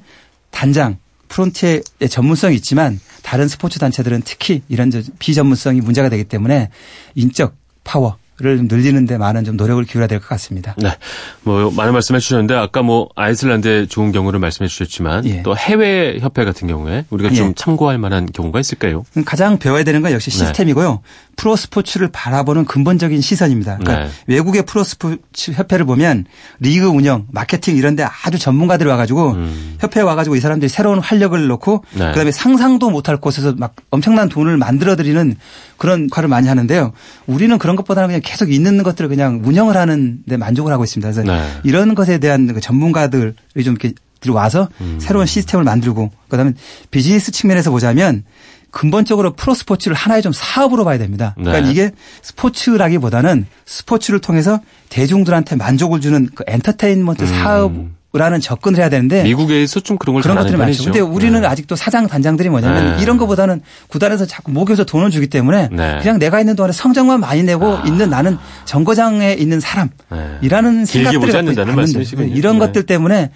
[0.52, 6.70] 단장 프론티의 전문성이 있지만 다른 스포츠 단체들은 특히 이런 비전문성이 문제가 되기 때문에
[7.14, 10.76] 인적 파워 를 늘리는데 많은 좀 노력을 기울여야 될 것 같습니다.
[10.78, 10.96] 네,
[11.42, 15.42] 뭐 많은 말씀해 주셨는데 아까 뭐 아이슬란드의 좋은 경우를 말씀해 주셨지만 예.
[15.42, 17.52] 또 해외 협회 같은 경우에 우리가 좀 예.
[17.56, 19.04] 참고할 만한 경우가 있을까요?
[19.24, 20.36] 가장 배워야 되는 건 역시 네.
[20.38, 20.88] 시스템이고요.
[20.92, 20.98] 네.
[21.38, 23.79] 프로 스포츠를 바라보는 근본적인 시선입니다.
[23.79, 24.11] 그러니까 네.
[24.27, 26.24] 외국의 프로 스포츠 협회를 보면
[26.59, 29.77] 리그 운영, 마케팅 이런 데 아주 전문가들이 와가지고 음.
[29.79, 32.09] 협회에 와가지고 이 사람들이 새로운 활력을 놓고 네.
[32.09, 35.37] 그다음에 상상도 못할 곳에서 막 엄청난 돈을 만들어들이는
[35.77, 36.92] 그런 역할을 많이 하는데요.
[37.29, 41.12] 우리는 그런 것보다는 그냥 계속 있는 것들을 그냥 운영을 하는 데 만족을 하고 있습니다.
[41.12, 41.48] 그래서 네.
[41.62, 43.33] 이런 것에 대한 그 전문가들이
[43.64, 44.98] 좀 이렇게 들어와서 음.
[45.01, 46.55] 새로운 시스템을 만들고 그다음에
[46.90, 48.24] 비즈니스 측면에서 보자면
[48.70, 51.35] 근본적으로 프로 스포츠를 하나의 좀 사업으로 봐야 됩니다.
[51.37, 51.70] 그러니까 네.
[51.70, 51.90] 이게
[52.22, 57.26] 스포츠라기보다는 스포츠를 통해서 대중들한테 만족을 주는 그 엔터테인먼트 음.
[57.26, 57.72] 사업
[58.14, 60.85] 라는 접근을 해야 되는데 미국에서 좀 그런 걸 그런 것들이 많죠.
[60.85, 61.46] 근데 우리는 네.
[61.46, 63.02] 아직도 사장 단장들이 뭐냐면 네.
[63.02, 65.98] 이런 것보다는 구단에서 자꾸 목에서 돈을 주기 때문에 네.
[66.00, 67.83] 그냥 내가 있는 동안에 성적만 많이 내고 아.
[67.87, 70.85] 있는 나는 정거장에 있는 사람이라는 네.
[70.87, 72.66] 생각들이 갖고 있는데 이런 네.
[72.66, 73.31] 것들 때문에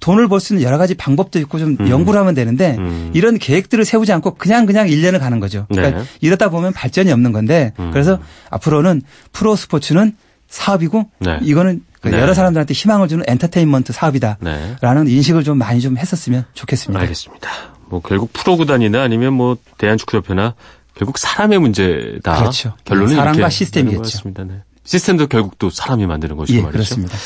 [0.00, 1.88] 돈을 벌 수 있는 여러 가지 방법도 있고 좀 음.
[1.88, 3.10] 연구를 하면 되는데 음.
[3.14, 5.66] 이런 계획들을 세우지 않고 그냥 그냥 1년을 가는 거죠.
[5.70, 6.06] 그러니까 네.
[6.20, 7.90] 이러다 보면 발전이 없는 건데 음.
[7.92, 8.18] 그래서
[8.50, 10.16] 앞으로는 프로 스포츠는
[10.48, 11.38] 사업이고 네.
[11.42, 12.20] 이거는 그 네.
[12.20, 15.10] 여러 사람들한테 희망을 주는 엔터테인먼트 사업이다라는 네.
[15.12, 17.00] 인식을 좀 많이 좀 했었으면 좋겠습니다.
[17.00, 17.50] 알겠습니다.
[17.88, 20.54] 뭐 결국 프로 구단이나 아니면 뭐 대한축구협회나
[20.94, 22.38] 결국 사람의 문제다.
[22.38, 22.72] 그렇죠.
[22.84, 24.30] 결론은 사람과 시스템이겠죠.
[24.30, 24.62] 네.
[24.86, 26.72] 시스템도 결국 또 사람이 만드는 것이고 예, 말이죠.
[26.78, 27.16] 그렇습니다.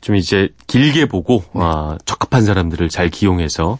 [0.00, 1.60] 좀 이제 길게 보고 네.
[1.64, 3.78] 아, 적합한 사람들을 잘 기용해서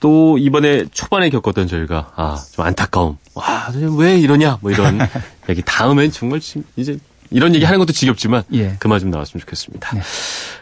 [0.00, 3.18] 또 이번에 초반에 겪었던 저희가 아, 좀 안타까움.
[3.34, 4.58] 와, 왜 이러냐?
[4.62, 4.98] 뭐 이런
[5.50, 6.40] 얘기 다음엔 정말
[6.76, 6.98] 이제
[7.30, 8.76] 이런 얘기 하는 것도 지겹지만 예.
[8.78, 9.94] 그만 좀 나왔으면 좋겠습니다.
[9.94, 10.00] 네.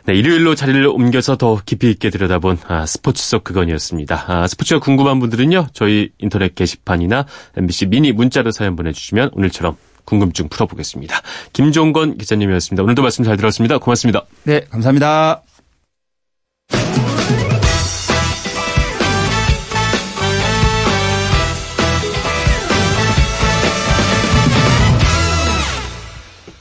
[0.06, 0.14] 네.
[0.14, 4.24] 일요일로 자리를 옮겨서 더 깊이 있게 들여다본 아, 스포츠 속 그건이었습니다.
[4.26, 5.68] 아, 스포츠가 궁금한 분들은요.
[5.72, 7.26] 저희 인터넷 게시판이나
[7.56, 9.76] MBC 미니 문자로 사연 보내주시면 오늘처럼
[10.06, 11.20] 궁금증 풀어보겠습니다.
[11.52, 12.82] 김종건 기자님이었습니다.
[12.82, 13.76] 오늘도 말씀 잘 들었습니다.
[13.76, 14.24] 고맙습니다.
[14.44, 15.42] 네, 감사합니다.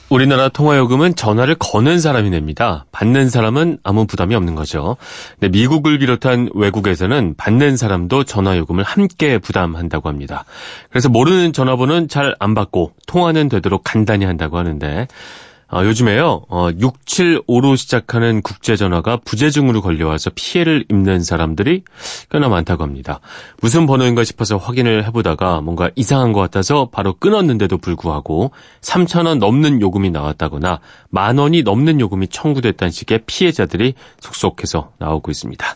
[0.08, 2.86] 우리나라 통화요금은 전화를 거는 사람이 냅니다.
[2.92, 4.96] 받는 사람은 아무 부담이 없는 거죠.
[5.40, 10.44] 근데 미국을 비롯한 외국에서는 받는 사람도 전화요금을 함께 부담한다고 합니다.
[10.90, 15.08] 그래서 모르는 전화번호는 잘 안 받고 통화는 되도록 간단히 한다고 하는데
[15.68, 21.82] 어, 요즘에요, 어, 675로 시작하는 국제전화가 부재중으로 걸려와서 피해를 입는 사람들이
[22.30, 23.20] 꽤나 많다고 합니다.
[23.60, 30.10] 무슨 번호인가 싶어서 확인을 해보다가 뭔가 이상한 것 같아서 바로 끊었는데도 불구하고 3천원 넘는 요금이
[30.10, 30.78] 나왔다거나
[31.10, 35.66] 만 원이 넘는 요금이 청구됐다는 식의 피해자들이 속속해서 나오고 있습니다.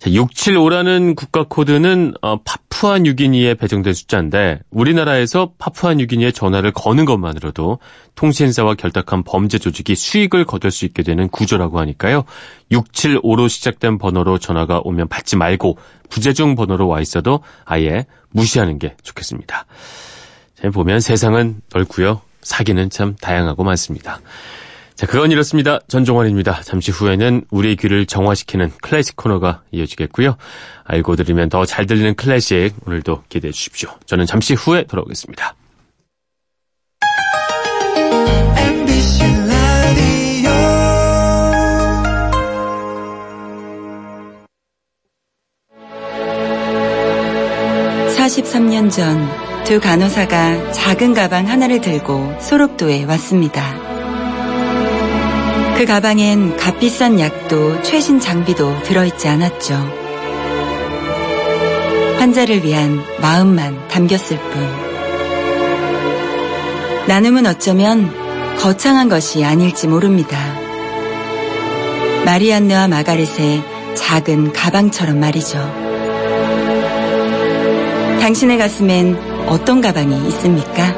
[0.00, 2.38] 675라는 국가 코드는 어,
[2.78, 7.80] 파푸아 뉴기니에 배정된 숫자인데 우리나라에서 파푸아 뉴기니에 전화를 거는 것만으로도
[8.14, 12.22] 통신사와 결탁한 범죄 조직이 수익을 거둘 수 있게 되는 구조라고 하니까요.
[12.70, 15.76] 675로 시작된 번호로 전화가 오면 받지 말고
[16.08, 19.66] 부재중 번호로 와 있어도 아예 무시하는 게 좋겠습니다.
[20.72, 22.20] 보면 세상은 넓고요.
[22.42, 24.20] 사기는 참 다양하고 많습니다.
[24.98, 25.78] 자, 그건 이렇습니다.
[25.86, 26.62] 전종환입니다.
[26.62, 30.36] 잠시 후에는 우리의 귀를 정화시키는 클래식 코너가 이어지겠고요.
[30.82, 33.90] 알고 들으면 더 잘 들리는 클래식 오늘도 기대해 주십시오.
[34.06, 35.54] 저는 잠시 후에 돌아오겠습니다.
[48.16, 53.87] (43년) 전 두 간호사가 작은 가방 하나를 들고 소록도에 왔습니다.
[55.78, 59.74] 그 가방엔 값비싼 약도 최신 장비도 들어있지 않았죠.
[62.18, 64.68] 환자를 위한 마음만 담겼을 뿐.
[67.06, 68.12] 나눔은 어쩌면
[68.56, 70.36] 거창한 것이 아닐지 모릅니다.
[72.24, 73.62] 마리안느와 마가렛의
[73.94, 75.58] 작은 가방처럼 말이죠.
[78.20, 80.92] 당신의 가슴엔 어떤 가방이 있습니까?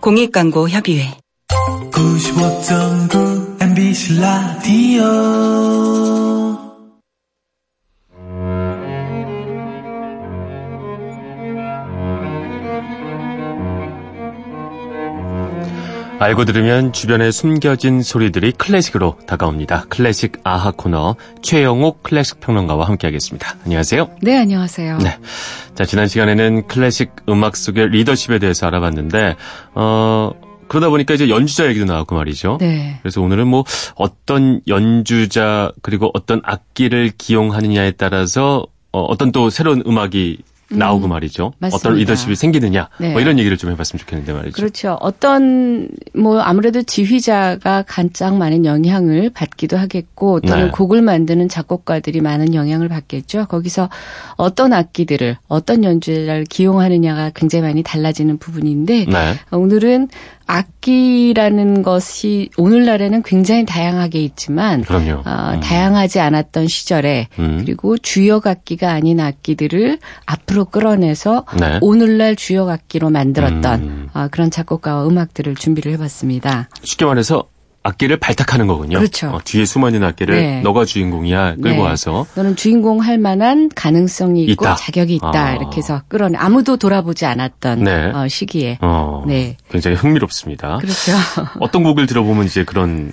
[0.00, 1.14] 공익광고 협의회
[1.96, 5.02] 95.9 MBC 라디오
[16.18, 19.86] 알고 들으면 주변에 숨겨진 소리들이 클래식으로 다가옵니다.
[19.88, 23.56] 클래식 아하 코너 최영옥 클래식 평론가와 함께하겠습니다.
[23.64, 24.10] 안녕하세요.
[24.20, 24.98] 네, 안녕하세요.
[24.98, 25.18] 네.
[25.74, 29.36] 자, 지난 시간에는 클래식 음악 속의 리더십에 대해서 알아봤는데,
[29.74, 30.30] 어,
[30.68, 32.58] 그러다 보니까 이제 연주자 얘기도 나왔고 말이죠.
[32.60, 32.98] 네.
[33.02, 40.38] 그래서 오늘은 뭐 어떤 연주자 그리고 어떤 악기를 기용하느냐에 따라서 어, 어떤 또 새로운 음악이
[40.68, 41.52] 나오고 말이죠.
[41.58, 41.76] 맞습니다.
[41.76, 43.12] 어떤 리더십이 생기느냐 네.
[43.12, 44.56] 뭐 이런 얘기를 좀 해봤으면 좋겠는데 말이죠.
[44.56, 44.96] 그렇죠.
[45.00, 50.70] 어떤 뭐 아무래도 지휘자가 가장 많은 영향을 받기도 하겠고 또는 네.
[50.70, 53.46] 곡을 만드는 작곡가들이 많은 영향을 받겠죠.
[53.46, 53.88] 거기서
[54.36, 59.34] 어떤 악기들을 어떤 연주자를 기용하느냐가 굉장히 많이 달라지는 부분인데 네.
[59.52, 60.08] 오늘은
[60.46, 65.22] 악기라는 것이 오늘날에는 굉장히 다양하게 있지만 그럼요.
[65.26, 65.60] 어, 음.
[65.60, 67.58] 다양하지 않았던 시절에 음.
[67.60, 71.78] 그리고 주역 악기가 아닌 악기들을 앞으로 끌어내서 네.
[71.80, 74.08] 오늘날 주역 악기로 만들었던 음.
[74.14, 76.68] 어, 그런 작곡가와 음악들을 준비를 해봤습니다.
[76.82, 77.48] 쉽게 말해서
[77.86, 78.98] 악기를 발탁하는 거군요.
[78.98, 79.28] 그렇죠.
[79.28, 80.60] 어, 뒤에 숨어있는 악기를 네.
[80.62, 81.78] 너가 주인공이야 끌고 네.
[81.78, 84.74] 와서 너는 주인공 할 만한 가능성이 있고 있다.
[84.74, 85.54] 자격이 있다 아.
[85.54, 88.06] 이렇게 해서 끌어내 아무도 돌아보지 않았던 네.
[88.06, 89.56] 어, 시기에 어, 네.
[89.70, 90.78] 굉장히 흥미롭습니다.
[90.78, 91.12] 그렇죠.
[91.60, 93.12] 어떤 곡을 들어보면 이제 그런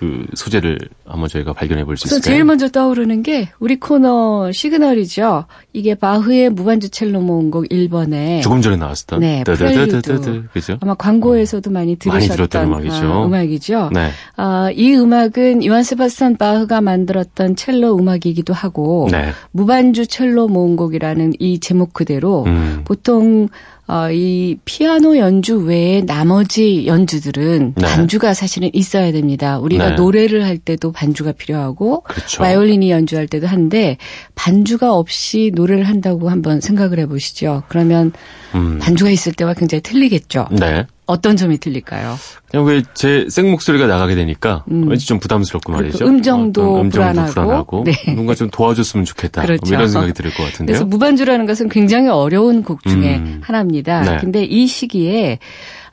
[0.00, 2.22] 그 소재를 한번 저희가 발견해 볼 수 있을까요?
[2.22, 5.44] 제일 먼저 떠오르는 게 우리 코너 시그널이죠.
[5.74, 10.44] 이게 바흐의 무반주 첼로 모음곡 1번에 조금 전에 나왔었던 네, 프렐류드.
[10.54, 10.78] 그죠?
[10.80, 13.12] 아마 광고에서도 많이 많이 들었던 들으셨던 음악이죠.
[13.12, 13.90] 어, 음악이죠.
[13.92, 14.08] 네.
[14.36, 19.32] 아, 이 음악은 요한 세바스찬 바흐가 만들었던 첼로 음악이기도 하고 네.
[19.52, 22.80] 무반주 첼로 모음곡이라는 이 제목 그대로 음.
[22.86, 23.48] 보통
[23.90, 27.84] 어, 이 피아노 연주 외에 나머지 연주들은 네.
[27.84, 29.58] 반주가 사실은 있어야 됩니다.
[29.58, 29.94] 우리가 네.
[29.96, 32.40] 노래를 할 때도 반주가 필요하고 그렇죠.
[32.40, 33.96] 바이올린이 연주할 때도 한데
[34.36, 37.64] 반주가 없이 노래를 한다고 한번 생각을 해보시죠.
[37.66, 38.12] 그러면
[38.54, 38.78] 음.
[38.80, 40.48] 반주가 있을 때와 굉장히 틀리겠죠.
[40.52, 40.86] 네.
[41.06, 42.16] 어떤 점이 틀릴까요?
[42.50, 46.04] 그냥 왜 제 생 목소리가 나가게 되니까 왠지 좀 부담스럽고 말이죠.
[46.06, 47.32] 음정도 음정도 불안하고.
[47.32, 47.92] 불안하고 네.
[48.06, 49.40] 누군가 좀 도와줬으면 좋겠다.
[49.42, 49.74] 뭐 그렇죠.
[49.74, 50.66] 이런 생각이 들 것 같은데요.
[50.66, 53.40] 그래서 무반주라는 것은 굉장히 어려운 곡 중에 음.
[53.42, 54.02] 하나입니다.
[54.02, 54.16] 네.
[54.20, 55.38] 근데 이 시기에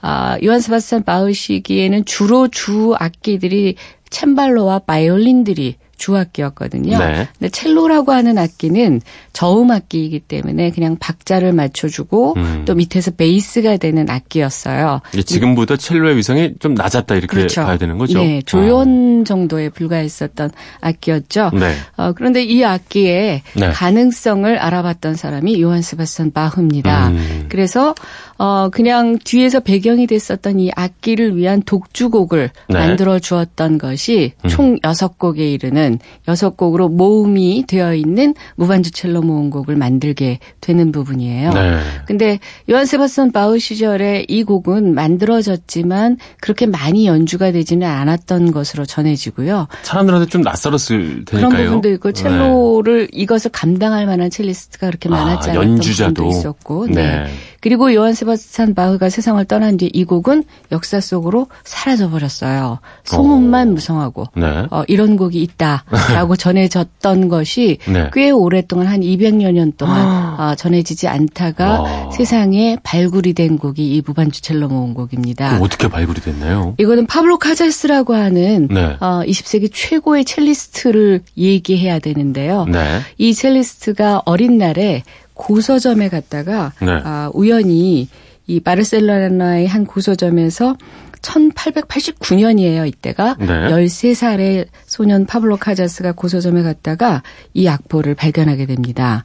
[0.02, 3.76] 아, 요한 세바스찬 바흐 시기에는 주로 주 악기들이
[4.12, 6.98] 챈발로와 바이올린들이 주악기였거든요.
[6.98, 7.28] 네.
[7.38, 9.02] 근데 첼로라고 하는 악기는
[9.34, 12.64] 저음 악기이기 때문에 그냥 박자를 맞춰주고 음.
[12.66, 15.02] 또 밑에서 베이스가 되는 악기였어요.
[15.26, 17.64] 지금보다 첼로의 위상이 좀 낮았다 이렇게 그렇죠.
[17.64, 18.20] 봐야 되는 거죠.
[18.20, 21.52] 네, 조연 정도에 불과했었던 악기였죠.
[21.54, 21.74] 네.
[21.98, 23.72] 어, 그런데 이 악기의 네.
[23.72, 27.10] 가능성을 알아봤던 사람이 요한 세바스찬 바흐입니다.
[27.10, 27.46] 음.
[27.50, 27.96] 그래서
[28.38, 32.74] 어 그냥 뒤에서 배경이 됐었던 이 악기를 위한 독주곡을 네.
[32.78, 34.50] 만들어 주었던 것이 음.
[34.50, 35.87] 총 여섯 곡에 이르는
[36.28, 41.52] 여섯 곡으로 모음이 되어 있는 무반주 첼로 모음곡을 만들게 되는 부분이에요.
[41.54, 41.80] 네.
[42.06, 49.68] 근데 요한 세바스찬 바흐 시절에 이 곡은 만들어졌지만 그렇게 많이 연주가 되지는 않았던 것으로 전해지고요.
[49.84, 51.50] 사람들한테 좀 낯설었을 테니까요.
[51.50, 52.22] 그런 부분도 있고 네.
[52.24, 56.14] 첼로를 이것을 감당할 만한 첼리스트가 그렇게 많았지 아, 않았던 연주자도.
[56.14, 56.88] 부분도 있었고.
[56.88, 56.94] 네.
[56.96, 57.26] 네.
[57.60, 62.80] 그리고 요한 세바스찬 바흐가 세상을 떠난 뒤에 이 곡은 역사 속으로 사라져 버렸어요.
[63.04, 63.72] 소문만 어.
[63.72, 64.68] 무성하고 네.
[64.70, 65.77] 어, 이런 곡이 있다
[66.14, 68.10] 라고 전해졌던 것이 네.
[68.14, 72.12] 꽤 오랫동안 한 200여 년 동안 어, 전해지지 않다가 와.
[72.12, 75.50] 세상에 발굴이 된 곡이 이 무반주 첼로 모음곡입니다.
[75.50, 76.76] 그럼 어떻게 발굴이 됐나요?
[76.78, 78.98] 이거는 파블로 카자스라고 하는 네.
[79.00, 82.66] 어, 20세기 최고의 첼리스트를 얘기해야 되는데요.
[82.66, 83.00] 네.
[83.18, 87.00] 이 첼리스트가 어린 날에 고서점에 갔다가 네.
[87.04, 88.08] 아, 우연히
[88.48, 90.78] 이 바르셀로나의 한 고서점에서
[91.22, 93.38] 1889년이에요, 이때가.
[93.40, 93.46] 네.
[93.48, 99.24] 13살의 소년 파블로 카자스가 고서점에 갔다가 이 악보를 발견하게 됩니다.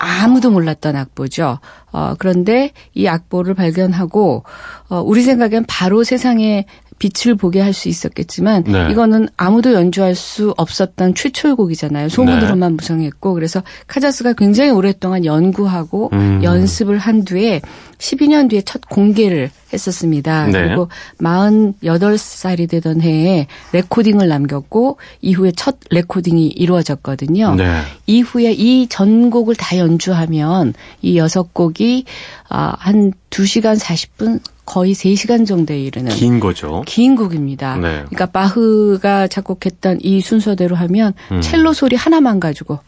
[0.00, 1.58] 아무도 몰랐던 악보죠.
[1.92, 4.44] 어, 그런데 이 악보를 발견하고,
[4.88, 6.66] 어, 우리 생각엔 바로 세상에
[6.98, 8.88] 빛을 보게 할 수 있었겠지만 네.
[8.92, 12.08] 이거는 아무도 연주할 수 없었던 최초의 곡이잖아요.
[12.08, 12.76] 소문으로만 네.
[12.76, 16.40] 무성했고 그래서 카자스가 굉장히 오랫동안 연구하고 음.
[16.44, 17.60] 연습을 한 뒤에
[17.98, 20.46] 12년 뒤에 첫 공개를 했었습니다.
[20.46, 20.52] 네.
[20.62, 27.54] 그리고 48살이 되던 해에 레코딩을 남겼고 이후에 첫 레코딩이 이루어졌거든요.
[27.56, 27.80] 네.
[28.06, 32.04] 이후에 이 전곡을 다 연주하면 이 여섯 곡이
[32.48, 36.82] 아, 한 2시간 40분 거의 3시간 정도에 이르는 긴 거죠.
[36.86, 37.76] 긴 곡입니다.
[37.76, 38.04] 네.
[38.06, 41.40] 그러니까 바흐가 작곡했던 이 순서대로 하면 음.
[41.40, 42.78] 첼로 소리 하나만 가지고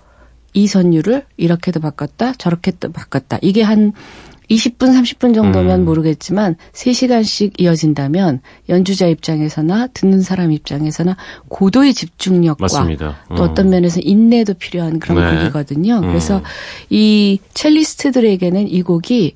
[0.54, 3.38] 이 선율을 이렇게도 바꿨다 저렇게도 바꿨다.
[3.42, 3.92] 이게 한
[4.50, 5.84] 20분 30분 정도면 음.
[5.84, 11.16] 모르겠지만 3시간씩 이어진다면 연주자 입장에서나 듣는 사람 입장에서나
[11.48, 13.16] 고도의 집중력과 맞습니다.
[13.28, 13.48] 또 음.
[13.48, 15.38] 어떤 면에서 인내도 필요한 그런 네.
[15.38, 15.96] 곡이거든요.
[15.96, 16.08] 음.
[16.08, 16.42] 그래서
[16.90, 19.34] 이 첼리스트들에게는 이 곡이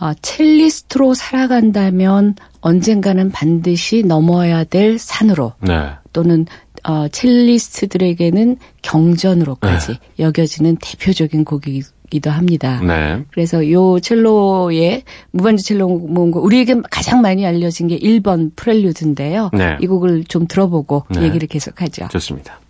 [0.00, 5.90] 어, 첼리스트로 살아간다면 언젠가는 반드시 넘어야 될 산으로 네.
[6.12, 6.46] 또는
[6.84, 9.98] 어, 첼리스트들에게는 경전으로까지 네.
[10.18, 11.82] 여겨지는 대표적인 곡이
[12.12, 12.80] 기 모음곡이기도 합니다.
[12.82, 13.24] 네.
[13.30, 19.50] 그래서 요 첼로의 무반주 첼로 모음곡 우리에게 가장 많이 알려진 게 1번 프렐류드인데요.
[19.54, 19.78] 네.
[19.80, 21.22] 이 곡을 좀 들어보고 네.
[21.22, 22.08] 얘기를 계속하죠.
[22.08, 22.60] 좋습니다.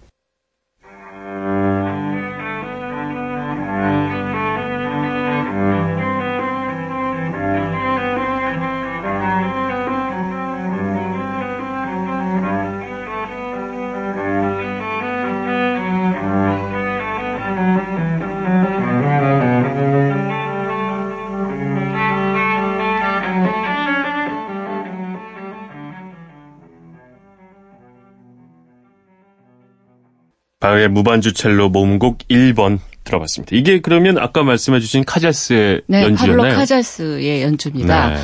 [30.62, 33.56] 바흐의 무반주 첼로 모음곡 1번 들어봤습니다.
[33.56, 36.36] 이게 그러면 아까 말씀해 주신 카잘스의 네, 연주였나요?
[36.36, 38.10] 파블로 카잘스의 연주입니다.
[38.10, 38.16] 네.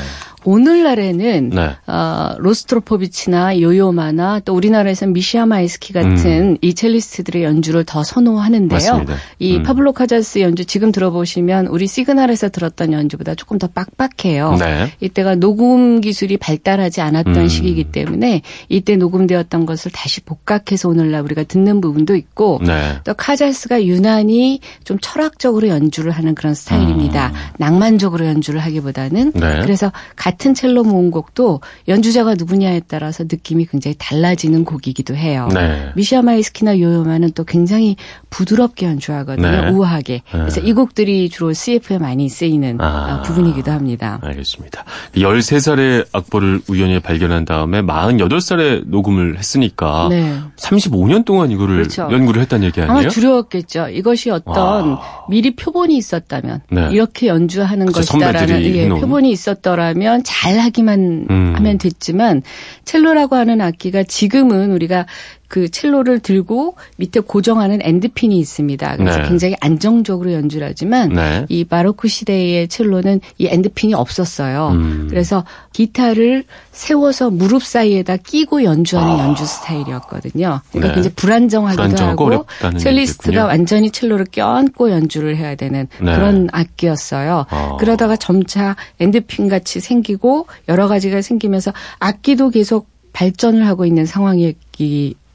[0.44, 1.76] 오늘날에는 네.
[1.86, 8.78] 어, 로스트로포비치나 요요마나 또 우리나라에서는 미샤 마이스키 같은 이 첼리스트들의 연주를 더 선호하는데요.
[8.78, 8.98] 음.
[8.98, 9.14] 맞습니다.
[9.38, 9.62] 이 음.
[9.62, 14.56] 파블로 카잘스 연주 지금 들어보시면 우리 시그널에서 들었던 연주보다 조금 더 빡빡해요.
[14.58, 14.92] 네.
[15.00, 17.48] 이때가 녹음 기술이 발달하지 않았던 음.
[17.48, 22.98] 시기이기 때문에 이때 녹음되었던 것을 다시 복각해서 오늘날 우리가 듣는 부분도 있고 네.
[23.04, 27.32] 또 카자스가 유난히 좀 철학적으로 연주를 하는 그런 스타일입니다.
[27.58, 29.40] 낭만적으로 연주를 하기보다는 음.
[29.40, 29.60] 네.
[29.62, 29.92] 그래서
[30.28, 35.48] 같은 첼로 모음곡도 연주자가 누구냐에 따라서 느낌이 굉장히 달라지는 곡이기도 해요.
[35.54, 35.90] 네.
[35.96, 37.96] 미샤마이스키나 요요마는 또 굉장히
[38.28, 39.50] 부드럽게 연주하거든요.
[39.50, 39.70] 네.
[39.70, 40.22] 우아하게.
[40.30, 43.20] 그래서 이 곡들이 주로 CF에 많이 쓰이는 아.
[43.20, 44.18] 어, 부분이기도 합니다.
[44.22, 44.84] 알겠습니다.
[45.14, 50.38] 13살에 악보를 우연히 발견한 다음에 48살에 녹음을 했으니까 네.
[50.56, 52.06] 35년 동안 이거를 그렇죠.
[52.12, 52.98] 연구를 했다는 얘기 아니에요?
[52.98, 53.88] 아마 두려웠겠죠.
[53.88, 55.00] 이것이 어떤 와.
[55.30, 56.88] 미리 표본이 있었다면 네.
[56.92, 58.88] 이렇게 연주하는 그쵸, 것이다라는 예.
[58.88, 61.52] 표본이 있었더라면 잘 하기만 음.
[61.56, 62.42] 하면 됐지만
[62.84, 65.06] 첼로라고 하는 악기가 지금은 우리가
[65.48, 68.96] 그 첼로를 들고 밑에 고정하는 엔드핀이 있습니다.
[68.96, 69.28] 그래서 네.
[69.28, 71.46] 굉장히 안정적으로 연주를 하지만 네.
[71.48, 74.68] 이 바로크 시대의 첼로는 이 엔드핀이 없었어요.
[74.72, 75.06] 음.
[75.08, 79.26] 그래서 기타를 세워서 무릎 사이에다 끼고 연주하는 아.
[79.26, 80.60] 연주 스타일이었거든요.
[80.70, 80.94] 그러니까 네.
[80.94, 82.46] 굉장히 불안정하기도 하고
[82.78, 83.46] 첼리스트가.
[83.46, 86.14] 완전히 첼로를 껴안고 연주를 해야 되는 네.
[86.14, 87.46] 그런 악기였어요.
[87.48, 87.76] 아.
[87.80, 94.54] 그러다가 점차 엔드핀 같이 생기고 여러 가지가 생기면서 악기도 계속 발전을 하고 있는 상황이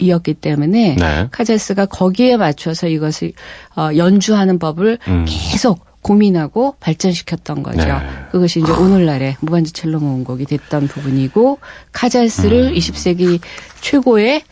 [0.01, 1.27] 었기 때문에 네.
[1.31, 3.33] 카제스가 거기에 맞춰서 이것을
[3.75, 5.25] 어, 연주하는 법을 음.
[5.27, 7.77] 계속 고민하고 발전시켰던 거죠.
[7.77, 7.99] 네.
[8.31, 11.59] 그것이 이제 오늘날의 무반주 첼로 모음곡이 됐던 부분이고
[11.93, 12.73] 카자스를 음.
[12.75, 13.39] 20세기
[13.81, 14.43] 최고의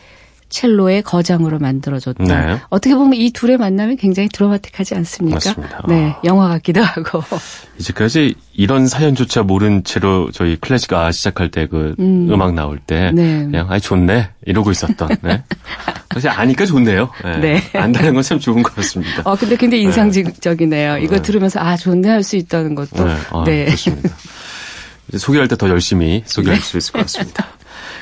[0.52, 2.60] 첼로의 거장으로 만들어줬던 네.
[2.68, 5.36] 어떻게 보면 이 둘의 만남이 굉장히 드라마틱하지 않습니까?
[5.36, 5.82] 맞습니다.
[5.88, 7.22] 네, 영화 같기도 하고.
[7.78, 12.28] 이제까지 이런 사연조차 모른 채로 저희 클래식 아 시작할 때그 음.
[12.40, 13.38] 악 나올 때 네.
[13.44, 15.08] 그냥 아 좋네 이러고 있었던.
[15.22, 15.42] 네.
[16.12, 17.08] 사실 아니까 좋네요.
[17.24, 17.38] 네.
[17.72, 17.78] 네.
[17.78, 19.22] 안다는 건 참 좋은 것 같습니다.
[19.24, 20.98] 어, 근데 굉장히 인상적이네요.
[20.98, 21.22] 이거 네.
[21.22, 23.04] 들으면서 아 좋네 할 수 있다는 것도.
[23.04, 23.66] 네, 아, 네.
[23.70, 24.10] 좋습니다.
[25.08, 27.46] 이제 소개할 때 더 열심히 소개할 수 있을 것 같습니다.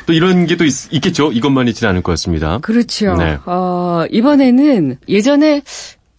[0.07, 1.33] 또 이런 게 또 있겠죠.
[1.33, 2.59] 이것만 있지는 않을 것 같습니다.
[2.59, 3.15] 그렇죠.
[3.17, 3.39] 네.
[3.47, 5.63] 어, 이번에는 예전에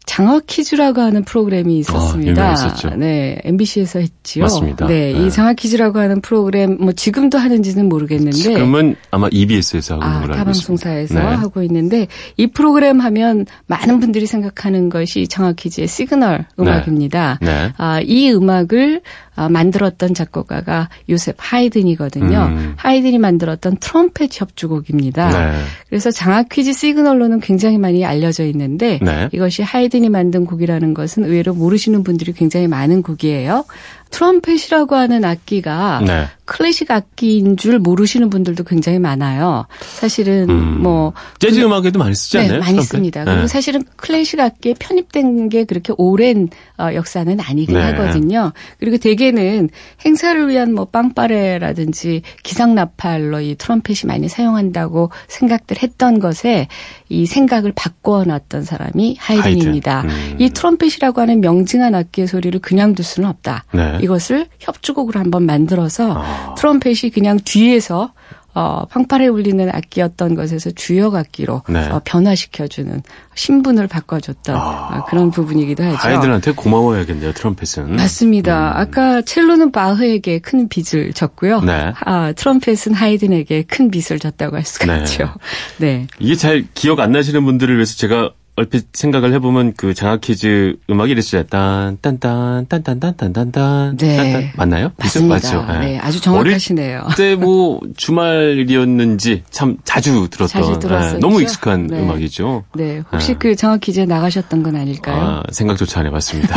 [0.08, 2.42] 장학 퀴즈라고 하는 프로그램이 있었습니다.
[2.42, 2.96] 아, 유명했었죠.
[2.98, 4.44] 네, MBC에서 했지요.
[4.44, 4.88] 맞습니다.
[4.88, 5.26] 네, 네.
[5.26, 10.20] 이 장학 퀴즈라고 하는 프로그램 뭐 지금도 하는지는 모르겠는데 지금은 아마 EBS에서 하고 있는 아,
[10.22, 11.14] 걸로 알고 타방송사에서.
[11.20, 11.22] 네.
[11.22, 17.38] 하고 있는데 이 프로그램 하면 많은 분들이 생각하는 것이 장학 퀴즈의 시그널 음악입니다.
[17.42, 17.72] 네.
[17.78, 22.38] 아, 이 음악을 아, 만들었던 작곡가가 요셉 하이든이거든요.
[22.52, 22.74] 음.
[22.76, 25.30] 하이든이 만들었던 트럼펫 협주곡입니다.
[25.30, 25.58] 네.
[25.90, 29.30] 그래서 장학 퀴즈 시그널로는 굉장히 많이 알려져 있는데 네.
[29.32, 33.66] 이것이 하이든이 만든 곡이라는 것은 의외로 모르시는 분들이 굉장히 많은 곡이에요.
[34.12, 36.28] 트럼펫이라고 하는 악기가 네.
[36.46, 39.66] 클래식 악기인 줄 모르시는 분들도 굉장히 많아요.
[39.80, 40.82] 사실은 음.
[40.82, 42.60] 뭐 재즈 음악에도 많이 쓰지 네, 않나요?
[42.60, 42.88] 많이 트럼펫?
[42.88, 43.24] 씁니다.
[43.24, 43.32] 네.
[43.32, 47.82] 그리고 사실은 클래식 악기에 편입된 게 그렇게 오랜 어, 역사는 아니긴 네.
[47.84, 48.52] 하거든요.
[48.80, 49.70] 그리고 대개는
[50.06, 56.68] 행사를 위한 뭐 빵빠레라든지 기상나팔로 이 트럼펫이 많이 사용한다고 생각들 했던 것에
[57.08, 60.02] 이 생각을 바꿔 놨던 사람이 하이든입니다.
[60.02, 60.10] 하이든.
[60.10, 60.36] 음.
[60.40, 63.64] 이 트럼펫이라고 하는 명징한 악기의 소리를 그냥 둘 수는 없다.
[63.74, 64.00] 네.
[64.02, 66.56] 이것을 협주곡으로 한번 만들어서 아.
[66.56, 68.12] 트럼펫이 그냥 뒤에서
[68.54, 71.88] 어, 팡파레 울리는 악기였던 것에서 주역 악기로 네.
[71.90, 73.02] 어, 변화시켜주는
[73.34, 74.60] 신분을 바꿔줬던 아.
[74.60, 75.98] 어, 그런 부분이기도 하죠.
[76.02, 77.32] 아이들한테 고마워야겠네요.
[77.32, 77.96] 트럼펫은.
[77.96, 78.78] 맞습니다.
[78.78, 81.62] 아까 첼로는 바흐에게 큰 빚을 졌고요.
[81.62, 81.94] 네.
[82.04, 85.04] 아, 트럼펫은 하이든에게 큰 빚을 졌다고 할 수가 네.
[85.04, 85.34] 있죠.
[85.78, 86.08] 네.
[86.20, 88.32] 이게 잘 기억 안 나시는 분들을 위해서 제가
[88.62, 91.42] 얼핏 생각을 해보면 그 장학 퀴즈 음악이 이랬어요.
[91.44, 94.18] 딴 딴 딴 딴 딴 딴 딴 딴 딴 네.
[94.18, 94.52] 딴딴.
[94.56, 94.92] 맞나요?
[94.98, 95.34] 맞습니다.
[95.34, 95.80] 맞죠?
[95.80, 97.02] 네, 아주 정확하시네요.
[97.06, 101.14] 어릴 때뭐 주말이었는지 참 자주 들었던 자주 들었었죠.
[101.14, 102.00] 네, 너무 익숙한 네.
[102.02, 102.64] 음악이죠.
[102.76, 103.38] 네, 혹시 아.
[103.40, 105.16] 그 장학 퀴즈에 나가셨던 건 아닐까요?
[105.20, 106.56] 아, 생각조차 안 해봤습니다.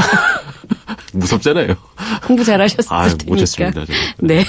[1.15, 1.75] 무섭잖아요.
[2.27, 3.25] 공부 잘하셨을 아, 테니까.
[3.29, 3.85] 못 쳤습니다.
[3.87, 4.01] 저는.
[4.19, 4.45] 네,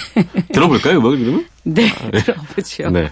[0.51, 1.45] 들어볼까요, 음악을 그러면?
[1.63, 2.89] 네, 들어보죠.
[2.89, 3.11] 네.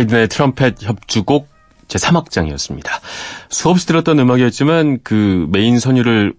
[0.00, 1.48] 하이든의 트럼펫 협주곡
[1.88, 2.88] 제3악장이었습니다.
[3.48, 6.34] 수없이 들었던 음악이었지만 그 메인 선율을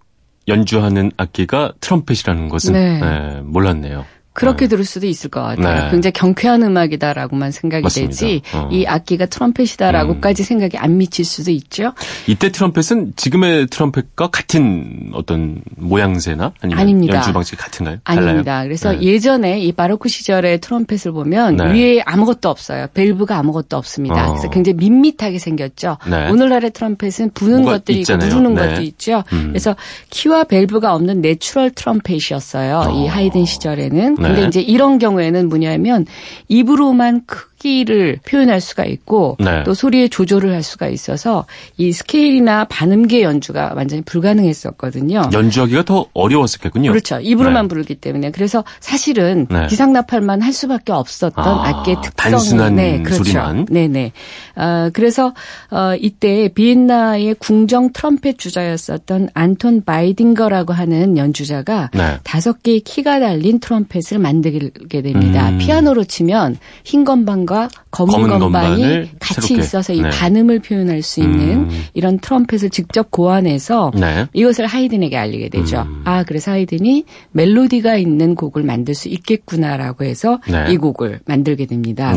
[0.47, 2.99] 연주하는 악기가 트럼펫이라는 것은 네.
[2.99, 4.05] 네, 몰랐네요.
[4.34, 4.70] 그렇게 네.
[4.70, 5.86] 들을 수도 있을 것 같아요.
[5.86, 5.92] 네.
[5.92, 8.12] 굉장히 경쾌한 음악이다라고만 생각이 맞습니다.
[8.12, 8.70] 되지 어.
[8.70, 8.72] 음.
[8.72, 11.94] 이 악기가 트럼펫이다라고까지 생각이 안 미칠 수도 있죠.
[12.28, 17.16] 이때 트럼펫은 지금의 트럼펫과 같은 어떤 모양새나 아니면 아닙니다.
[17.18, 17.98] 연주 방식이 같은가요?
[18.06, 18.64] 아닙니다.
[18.64, 19.02] 그래서 네.
[19.02, 21.74] 예전에 이 바로크 시절의 트럼펫을 보면 네.
[21.74, 22.88] 위에 아무것도 없어요.
[22.94, 24.28] 밸브가 아무것도 없습니다.
[24.28, 24.30] 어.
[24.30, 25.98] 그래서 굉장히 밋밋하게 생겼죠.
[26.10, 26.30] 네.
[26.30, 28.30] 오늘날의 트럼펫은 부는 것들이 있잖아요.
[28.30, 28.70] 있고 누르는 네.
[28.70, 29.24] 것도 있죠.
[29.34, 29.48] 음.
[29.50, 29.76] 그래서
[30.10, 32.92] 키와 밸브가 없는 내추럴 트럼펫이었어요.
[32.96, 33.12] 이 어.
[33.12, 34.21] 하이든 시절에는.
[34.30, 34.48] 근데 네.
[34.48, 36.06] 이제 이런 경우에는 뭐냐면
[36.48, 39.64] 입으로만 크기를 표현할 수가 있고 네.
[39.64, 41.45] 또 소리의 조절을 할 수가 있어서
[41.78, 45.30] 이 스케일이나 반음계 연주가 완전히 불가능했었거든요.
[45.32, 46.89] 연주하기가 더 어려웠었겠군요.
[46.89, 47.20] 그렇죠.
[47.22, 47.68] 입으로만 네.
[47.68, 48.32] 부르기 때문에.
[48.32, 49.68] 그래서 사실은 네.
[49.68, 53.24] 기상나팔만 할 수밖에 없었던 아, 악기의 특성이 단순한 네, 그렇죠.
[53.24, 53.66] 소리만.
[53.66, 54.12] 네네.
[54.55, 55.34] 어, 그래서
[55.70, 62.18] 어, 이때 비엔나의 궁정 트럼펫 주자였었던 안톤 바이딩거라고 하는 연주자가 네.
[62.24, 65.49] 다섯 개의 키가 달린 트럼펫을 만들게 됩니다.
[65.49, 65.59] 음.
[65.59, 67.51] 피아노로 치면 흰 건반과
[67.91, 69.56] 검은, 검은 건반이 같이 새롭게.
[69.56, 70.10] 있어서 이 네.
[70.10, 71.84] 반음을 표현할 수 있는 음.
[71.93, 74.28] 이런 트럼펫을 직접 고안해서 네.
[74.34, 75.82] 이것을 하이든에게 알리게 되죠.
[75.82, 76.02] 음.
[76.06, 80.72] 아, 그래서 하이든이 멜로디가 있는 곡을 만들 수 있겠구나라고 해서 네.
[80.72, 82.14] 이 곡을 만들게 됩니다.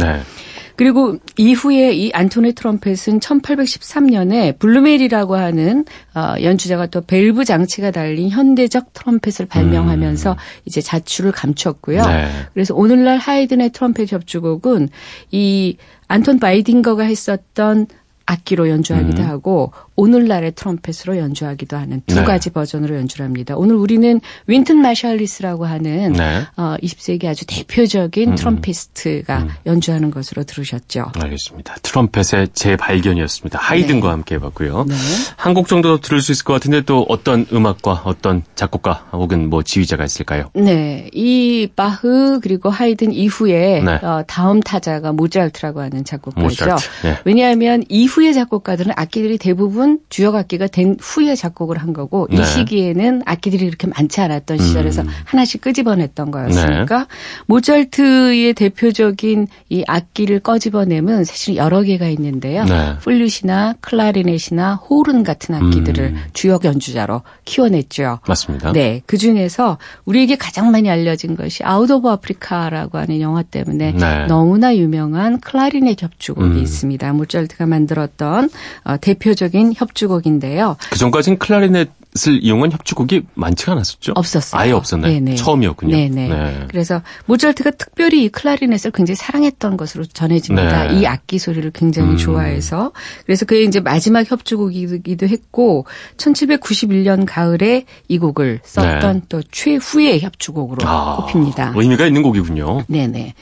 [0.74, 0.84] 네.
[0.84, 8.92] 그리고 이후에 이 안톤의 트럼펫은 1813년에 블루멜이라고 하는 어, 연주자가 또 밸브 장치가 달린 현대적
[8.92, 12.02] 트럼펫을 발명하면서 이제 자취를 감췄고요.
[12.02, 12.06] 음.
[12.06, 12.28] 네.
[12.52, 14.88] 그래서 오늘날 하이든의 트럼펫 협주곡은
[15.30, 15.76] 이
[16.08, 17.86] 안톤 바이딩거가 했었던
[18.26, 19.28] 악기로 연주하기도 음.
[19.28, 22.24] 하고 오늘날의 트럼펫으로 연주하기도 하는 두 네.
[22.24, 23.54] 가지 버전으로 연주를 합니다.
[23.56, 26.42] 오늘 우리는 윈튼 마살리스라고 하는 네.
[26.56, 28.34] 어, 20세기 아주 대표적인 음.
[28.34, 31.12] 트럼피스트가 연주하는 것으로 들으셨죠.
[31.14, 31.76] 알겠습니다.
[31.82, 33.58] 트럼펫의 재발견이었습니다.
[33.58, 34.84] 하이든과 함께 해봤고요.
[34.88, 34.94] 네.
[35.36, 40.04] 한곡 정도 들을 수 있을 것 같은데 또 어떤 음악과 어떤 작곡가 혹은 뭐 지휘자가
[40.04, 40.50] 있을까요?
[40.54, 43.94] 네, 이 바흐 그리고 하이든 이후에 네.
[43.96, 46.46] 어, 다음 타자가 모차르트라고 하는 작곡가죠.
[46.46, 47.18] 모차르트, 네.
[47.24, 52.40] 왜냐하면 이후의 작곡가들은 악기들이 대부분 주역 악기가 된 후에 작곡을 한 거고 네.
[52.40, 55.08] 이 시기에는 악기들이 그렇게 많지 않았던 시절에서 음.
[55.24, 57.04] 하나씩 끄집어냈던 거였으니까 네.
[57.46, 62.64] 모차르트의 대표적인 이 악기를 꺼집어내면 사실 여러 개가 있는데요.
[62.64, 62.96] 네.
[63.00, 66.22] 플룻이나 클라리넷이나 호른 같은 악기들을 음.
[66.32, 68.20] 주역 연주자로 키워냈죠.
[68.26, 68.72] 맞습니다.
[68.72, 74.26] 네, 그 중에서 우리에게 가장 많이 알려진 것이 아웃 오브 아프리카라고 하는 영화 때문에 네.
[74.26, 76.58] 너무나 유명한 클라리넷 협주곡이 음.
[76.58, 77.12] 있습니다.
[77.12, 78.50] 모차르트가 만들었던
[78.84, 80.76] 어, 대표적인 협주곡인데요.
[80.90, 84.12] 그 전까지는 클라리넷을 이용한 협주곡이 많지가 않았었죠?
[84.14, 84.60] 없었어요.
[84.60, 85.12] 아예 없었나요?
[85.12, 85.34] 네네.
[85.36, 85.96] 처음이었군요.
[85.96, 86.28] 네네.
[86.28, 86.66] 네.
[86.68, 90.88] 그래서 모차르트가 특별히 이 클라리넷을 굉장히 사랑했던 것으로 전해집니다.
[90.88, 91.00] 네.
[91.00, 92.16] 이 악기 소리를 굉장히 음.
[92.16, 92.92] 좋아해서
[93.26, 100.84] 그래서 그게 이제 마지막 협주곡이기도 했고 1791년 가을에 이 곡을 썼던 또 최후의 협주곡으로 네.
[100.86, 101.72] 아, 꼽힙니다.
[101.76, 102.84] 의미가 있는 곡이군요.
[102.88, 103.34] 네네.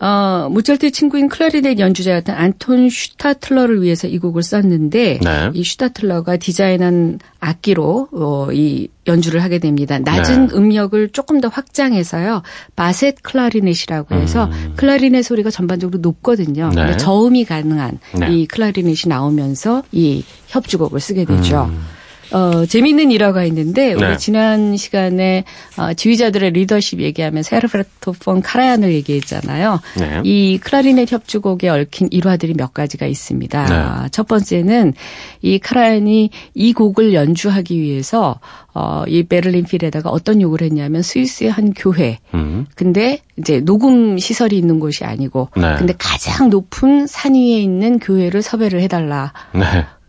[0.00, 5.50] 어, 모차르트의 친구인 클라리넷 연주자였던 안톤 슈타틀러를 위해서 이 곡을 썼는데 네.
[5.54, 9.98] 이 슈타틀러가 디자인한 악기로 어, 이 연주를 하게 됩니다.
[9.98, 10.54] 낮은 네.
[10.54, 12.42] 음역을 조금 더 확장해서요.
[12.76, 16.70] 바셋 클라리넷이라고 해서 클라리넷 소리가 전반적으로 높거든요.
[16.72, 16.74] 음.
[16.76, 16.96] 네.
[16.96, 18.32] 저음이 가능한 네.
[18.32, 21.70] 이 클라리넷이 나오면서 이 협주곡을 쓰게 되죠.
[21.70, 21.97] 음.
[22.32, 24.16] 어, 재미있는 일화가 있는데 우리 네.
[24.16, 25.44] 지난 시간에
[25.76, 29.80] 어, 지휘자들의 리더십 얘기하면서 헤르베르토 폰 카라얀을 얘기했잖아요.
[29.98, 30.20] 네.
[30.24, 33.64] 이 클라리넷 협주곡에 얽힌 일화들이 몇 가지가 있습니다.
[34.02, 34.08] 네.
[34.10, 34.94] 첫 번째는
[35.42, 38.40] 이 카라얀이 이 곡을 연주하기 위해서
[38.74, 42.66] 어, 이 베를린 필에다가 어떤 요구를 했냐면 스위스의 한 교회 음.
[42.74, 45.74] 근데 이제 녹음 시설이 있는 곳이 아니고 네.
[45.76, 49.32] 근데 가장 높은 산 위에 있는 교회를 섭외를 해달라.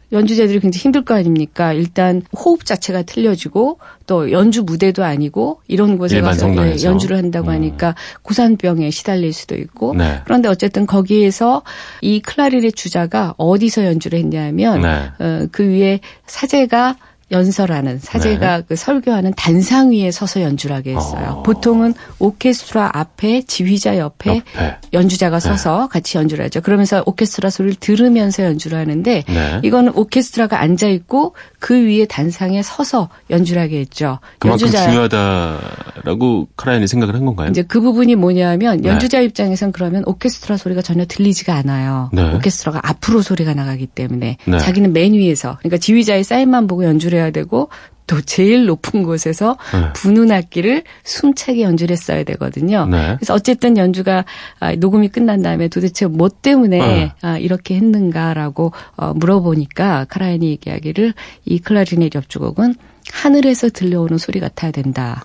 [0.10, 0.18] 네.
[0.18, 1.74] 연주자들이 굉장히 힘들 거 아닙니까?
[1.74, 6.49] 일단 호흡 자체가 틀려지고 또 연주 무대도 아니고 이런 곳에 가서.
[6.55, 7.53] 예, 연주를 한다고 음.
[7.53, 10.22] 하니까 고산병에 시달릴 수도 있고 네.
[10.26, 11.62] 그런데 어쨌든 거기에서
[12.01, 15.12] 이 클라리넷 주자가 어디서 연주를 했냐면 네.
[15.20, 16.95] 어, 그 위에 사제가
[17.32, 18.63] 연설하는 사제가 네.
[18.67, 21.36] 그 설교하는 단상 위에 서서 연주를 하게 했어요.
[21.38, 21.43] 어.
[21.43, 24.77] 보통은 오케스트라 앞에 지휘자 옆에 옆에.
[24.93, 26.61] 연주자가 서서 같이 연주를 하죠.
[26.61, 29.59] 그러면서 오케스트라 소리를 들으면서 연주를 하는데 네.
[29.63, 34.20] 이거는 오케스트라가 앉아 있고 그 위에 단상에 서서 연주를 하게 했죠.
[34.39, 37.49] 그만큼 중요하다라고 카라얀이 생각을 한 건가요?
[37.49, 38.89] 이제 그 부분이 뭐냐면 네.
[38.89, 42.10] 연주자 입장에선 그러면 오케스트라 소리가 전혀 들리지가 않아요.
[42.14, 42.34] 네.
[42.34, 44.57] 오케스트라가 앞으로 소리가 나가기 때문에 네.
[44.57, 47.70] 자기는 맨 위에서 그러니까 지휘자의 사인만 보고 연주를 해야 되고
[48.10, 49.93] 또 제일 높은 곳에서 네.
[49.93, 52.88] 부는 악기를 숨차게 연주를 했어야 되거든요.
[52.88, 53.16] 네.
[53.18, 54.26] 그래서 어쨌든 연주가
[54.60, 57.14] 아, 녹음이 끝난 다음에 도대체 뭐 때문에 네.
[57.22, 61.14] 아, 이렇게 했는가라고 어, 물어보니까 카라얀이 얘기하기를
[61.45, 62.74] 이 클라리넷 협주곡은
[63.12, 65.24] 하늘에서 들려오는 소리 같아야 된다.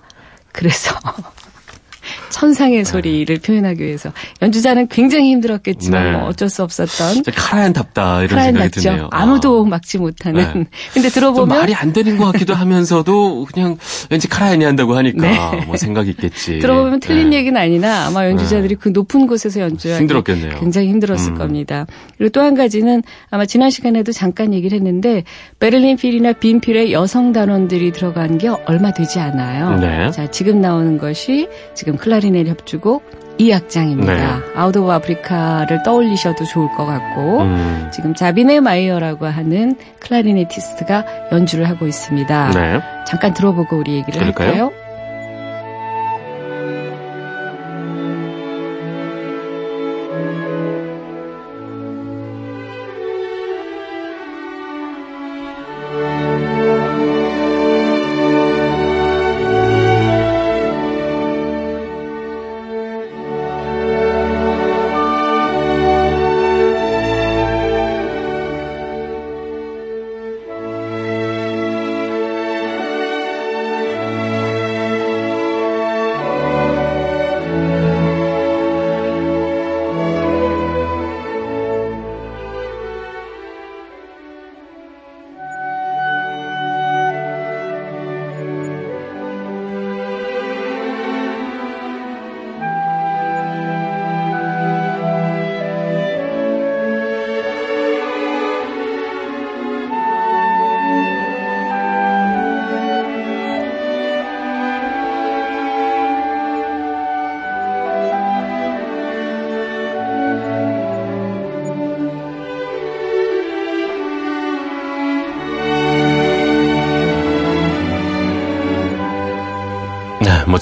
[0.53, 0.95] 그래서
[2.31, 6.13] 천상의 소리를 표현하기 위해서 연주자는 굉장히 힘들었겠지만 네.
[6.13, 8.81] 뭐 어쩔 수 없었던 카라얀답다 이런 생각이 났죠.
[8.81, 9.09] 드네요.
[9.11, 10.41] 아무도 막지 못하는.
[10.55, 10.67] 네.
[10.93, 13.77] 근데 좀 들어보면 말이 안 되는 것 같기도 하면서도 그냥
[14.11, 15.65] 왠지 카라얀이 한다고 하니까 네.
[15.67, 16.61] 뭐 생각이 있겠지.
[16.61, 17.39] 들어보면 틀린 네.
[17.39, 20.59] 얘기는 아니나 아마 연주자들이 그 높은 곳에서 연주하기 힘들었겠네요.
[20.61, 21.39] 굉장히 힘들었을 음.
[21.39, 21.87] 겁니다.
[22.17, 25.25] 그리고 또 한 가지는 아마 지난 시간에도 잠깐 얘기를 했는데
[25.61, 29.79] 베를린 필이나 빈 필에 여성 단원들이 들어간 게 얼마 되지 않아요.
[29.81, 30.11] 네.
[30.11, 34.07] 자, 지금 나오는 것이 지금 클라리넷 협주곡 2악장입니다.
[34.07, 34.23] 네.
[34.55, 37.91] 아웃 오브 아프리카를 떠올리셔도 좋을 것 같고 음.
[37.93, 42.51] 지금 자비네 마이어라고 하는 클라리네티스트가 연주를 하고 있습니다.
[42.51, 42.81] 네.
[43.07, 44.49] 잠깐 들어보고 우리 얘기를 들을까요?
[44.49, 44.73] 할까요?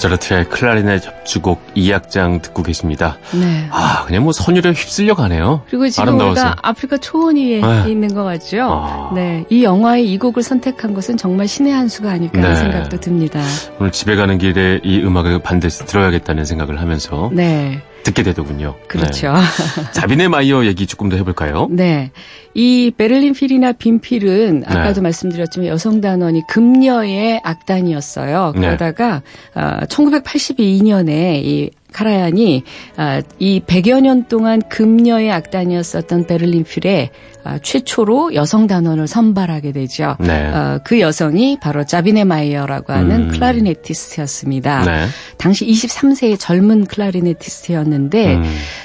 [0.03, 3.17] 모차르트의 클라리넷 협주곡 2악장 듣고 계십니다.
[3.33, 3.67] 네.
[3.71, 5.63] 아, 그냥 뭐 선율에 휩쓸려 가네요.
[5.69, 6.41] 그리고 지금 아름다워서.
[6.41, 7.91] 우리가 아프리카 초원위에 네.
[7.91, 8.61] 있는 것 같죠?
[8.61, 9.11] 아.
[9.13, 9.45] 네.
[9.49, 12.59] 이 영화의 이 곡을 선택한 것은 정말 신의 한 수가 아닐까 하는 네.
[12.59, 13.41] 생각도 듭니다.
[13.79, 17.81] 오늘 집에 가는 길에 이 음악을 반드시 들어야겠다는 생각을 하면서 네.
[18.03, 18.75] 듣게 되더군요.
[18.87, 19.33] 그렇죠.
[19.33, 19.91] 네.
[19.93, 21.67] 자비네 마이어 얘기 조금 더 해볼까요?
[21.71, 22.11] 네.
[22.53, 25.01] 이 베를린 필이나 빈필은 아까도 네.
[25.01, 28.53] 말씀드렸지만 여성 단원이 금녀의 악단이었어요.
[28.55, 28.61] 네.
[28.61, 29.23] 그러다가
[29.55, 32.63] 어, 1982년에 이 카라얀이
[32.97, 37.09] 아, 이 100여 년 동안 금녀의 악단이었었던 베를린 필에
[37.45, 40.15] 아, 최초로 여성 단원을 선발하게 되죠.
[40.19, 40.47] 네.
[40.47, 43.27] 어, 그 여성이 바로 자비네 마이어라고 하는 음.
[43.31, 44.85] 클라리네티스트였습니다.
[44.85, 45.05] 네.
[45.37, 48.43] 당시 23세의 젊은 클라리네티스트였는데 음.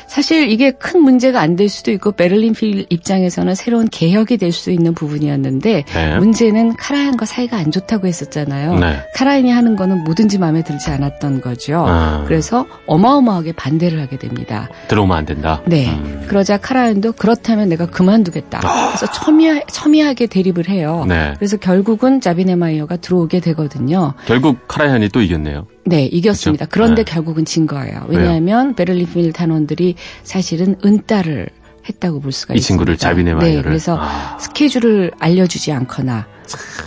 [0.09, 4.71] 사실 이게 큰 문제가 안 될 수도 있고 베를린 필 입장에서는 새로운 개혁이 될 수
[4.71, 6.17] 있는 부분이었는데 네.
[6.19, 8.77] 문제는 카라얀과 사이가 안 좋다고 했었잖아요.
[8.79, 9.01] 네.
[9.15, 11.85] 카라얀이 하는 거는 뭐든지 마음에 들지 않았던 거죠.
[11.87, 12.25] 아.
[12.27, 12.67] 그래서
[12.99, 14.69] 어마어마하게 반대를 하게 됩니다.
[14.89, 15.63] 들어오면 안 된다.
[15.67, 15.89] 네.
[15.89, 16.25] 음.
[16.29, 18.61] 그러자 카라얀도 그렇다면 내가 그만두겠다.
[18.61, 21.05] 그래서 첨예, 첨예하게 대립을 해요.
[21.09, 21.35] 네.
[21.39, 24.15] 그래서 결국은 자비네마이어가 들어오게 되거든요.
[24.27, 25.67] 결국 카라얀이 또 이겼네요.
[25.85, 26.67] 네, 이겼습니다.
[26.67, 26.75] 그렇죠?
[26.75, 27.13] 그런데 네.
[27.13, 28.05] 결국은 진 거예요.
[28.09, 31.49] 왜냐하면 베를린 필 단원들이 사실은 은따를
[31.89, 33.09] 했다고 볼 수가 이 친구를 있습니다.
[33.09, 33.63] 자비네 네, 마이어를.
[33.63, 34.37] 그래서 아.
[34.39, 36.27] 스케줄을 알려주지 않거나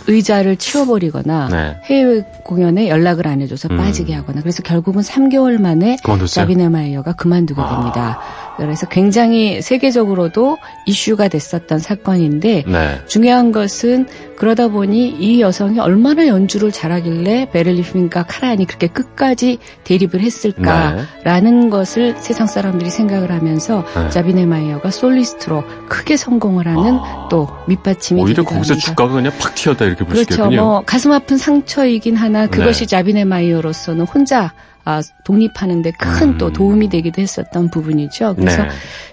[0.06, 1.76] 의자를 치워버리거나 네.
[1.84, 3.76] 해외 공연에 연락을 안 해줘서 음.
[3.76, 6.26] 빠지게 하거나 그래서 결국은 3개월 만에 그만뒀어요?
[6.26, 7.68] 자비네 마이어가 그만두게 아.
[7.68, 8.20] 됩니다.
[8.56, 13.00] 그래서 굉장히 세계적으로도 이슈가 됐었던 사건인데 네.
[13.06, 20.20] 중요한 것은 그러다 보니 이 여성이 얼마나 연주를 잘하길래 베를린 필과 카라얀이 그렇게 끝까지 대립을
[20.20, 24.10] 했을까라는 것을 세상 사람들이 생각을 하면서 네.
[24.10, 27.28] 자비네 마이어가 솔리스트로 크게 성공을 하는 아.
[27.30, 28.90] 또 밑받침이 오히려 거기서 합니다.
[28.90, 30.50] 주가가 그냥 팍 튀었다 이렇게 볼수 그렇죠.
[30.50, 32.86] 뭐 가슴 아픈 상처이긴 하나 그것이 네.
[32.86, 34.52] 자비네 마이어로서는 혼자
[34.84, 36.38] 아, 독립하는데 큰 음.
[36.38, 38.34] 또 도움이 되기도 했었던 부분이죠.
[38.36, 38.68] 그래서 네.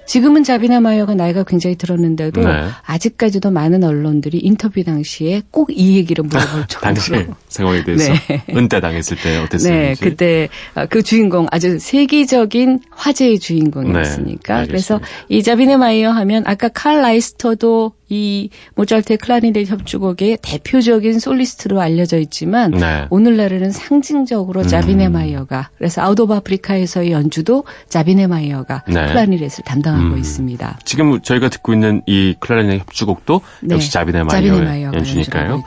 [0.05, 2.67] 지금은 자비네 마이어가 나이가 굉장히 들었는데도 네.
[2.85, 8.43] 아직까지도 많은 언론들이 인터뷰 당시에 꼭 이 얘기를 물어볼 정도로 당시 상황에 대해서 네.
[8.55, 9.69] 은따 당했을 때 어땠었는지.
[9.69, 14.61] 네, 그때 아, 그 주인공 아주 세계적인 화제의 주인공이었으니까.
[14.61, 14.99] 네, 그래서.
[15.29, 22.71] 이 자비네 마이어 하면 아까 칼 라이스터도 이 모차르트의 클라리넷 협주곡의 대표적인 솔리스트로 알려져 있지만
[22.71, 23.05] 네.
[23.09, 28.93] 오늘날에는 상징적으로 자비네 마이어가 그래서 Out of Africa에서의 연주도 자비네 마이어가 네.
[29.07, 30.17] 클라리넷을 담당하고 음.
[30.17, 30.79] 있습니다.
[30.83, 35.63] 지금 저희가 듣고 있는 이 클라리넷 협주곡도 네, 역시 자비네 자비네 마이어의 마이어가 연주니까요.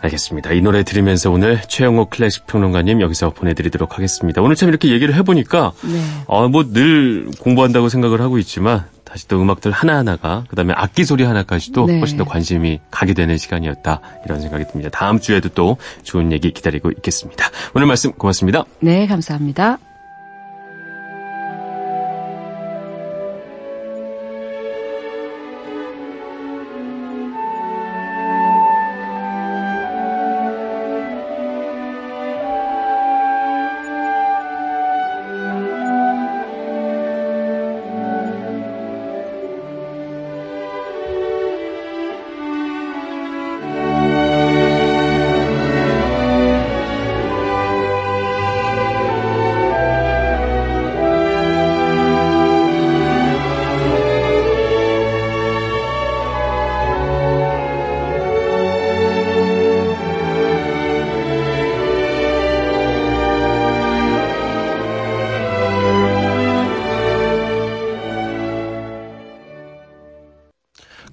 [0.00, 0.52] 알겠습니다.
[0.52, 4.40] 이 노래 들으면서 오늘 최영호 클래식 평론가님 여기서 보내드리도록 하겠습니다.
[4.42, 6.02] 오늘 참 이렇게 얘기를 해보니까 네.
[6.26, 11.86] 어, 뭐 늘 공부한다고 생각을 하고 있지만 다시 또 음악들 하나하나가 그다음에 악기 소리 하나까지도
[11.86, 11.98] 네.
[11.98, 14.90] 훨씬 더 관심이 가게 되는 시간이었다 이런 생각이 듭니다.
[14.92, 17.46] 다음 주에도 또 좋은 얘기 기다리고 있겠습니다.
[17.74, 18.64] 오늘 말씀 고맙습니다.
[18.80, 19.78] 네, 감사합니다.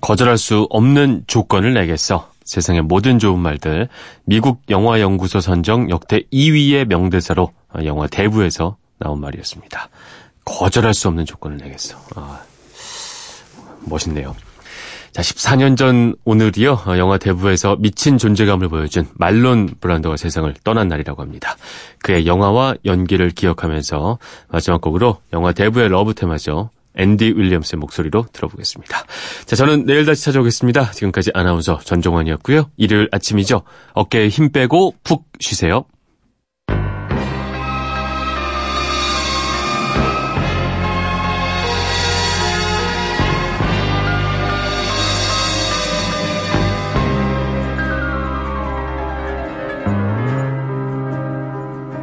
[0.05, 2.29] 거절할 수 없는 조건을 내겠어.
[2.43, 3.89] 세상의 모든 좋은 말들.
[4.23, 7.51] 미국 영화 연구소 선정 역대 2위의 명대사로
[7.85, 9.89] 영화 대부에서 나온 말이었습니다.
[10.45, 11.97] 거절할 수 없는 조건을 내겠어.
[12.15, 12.39] 아,
[13.79, 14.35] 멋있네요.
[15.11, 16.83] 자, 14년 전 오늘이요.
[16.85, 21.57] 어, 영화 대부에서 미친 존재감을 보여준 말론 브란도가 세상을 떠난 날이라고 합니다.
[22.03, 26.69] 그의 영화와 연기를 기억하면서 마지막 곡으로 영화 대부의 love 테마죠.
[26.97, 29.05] 앤디 윌리엄스의 목소리로 들어보겠습니다.
[29.45, 30.91] 자, 저는 내일 다시 찾아오겠습니다.
[30.91, 32.71] 지금까지 아나운서 전종환이었고요.
[32.77, 33.63] 일요일 아침이죠.
[33.93, 35.85] 어깨에 힘 빼고 푹 쉬세요.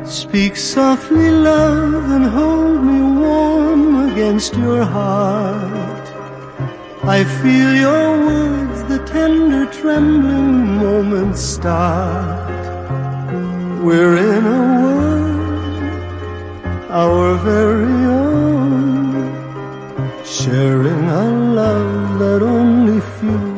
[0.04, 3.81] Speak softly, love, and hold me warm
[4.12, 6.06] against your heart.
[7.16, 12.62] I feel your words, the tender trembling moments start.
[13.82, 15.82] We're in a world,
[17.02, 19.14] our very own,
[20.24, 21.24] sharing a
[21.60, 23.51] love that only few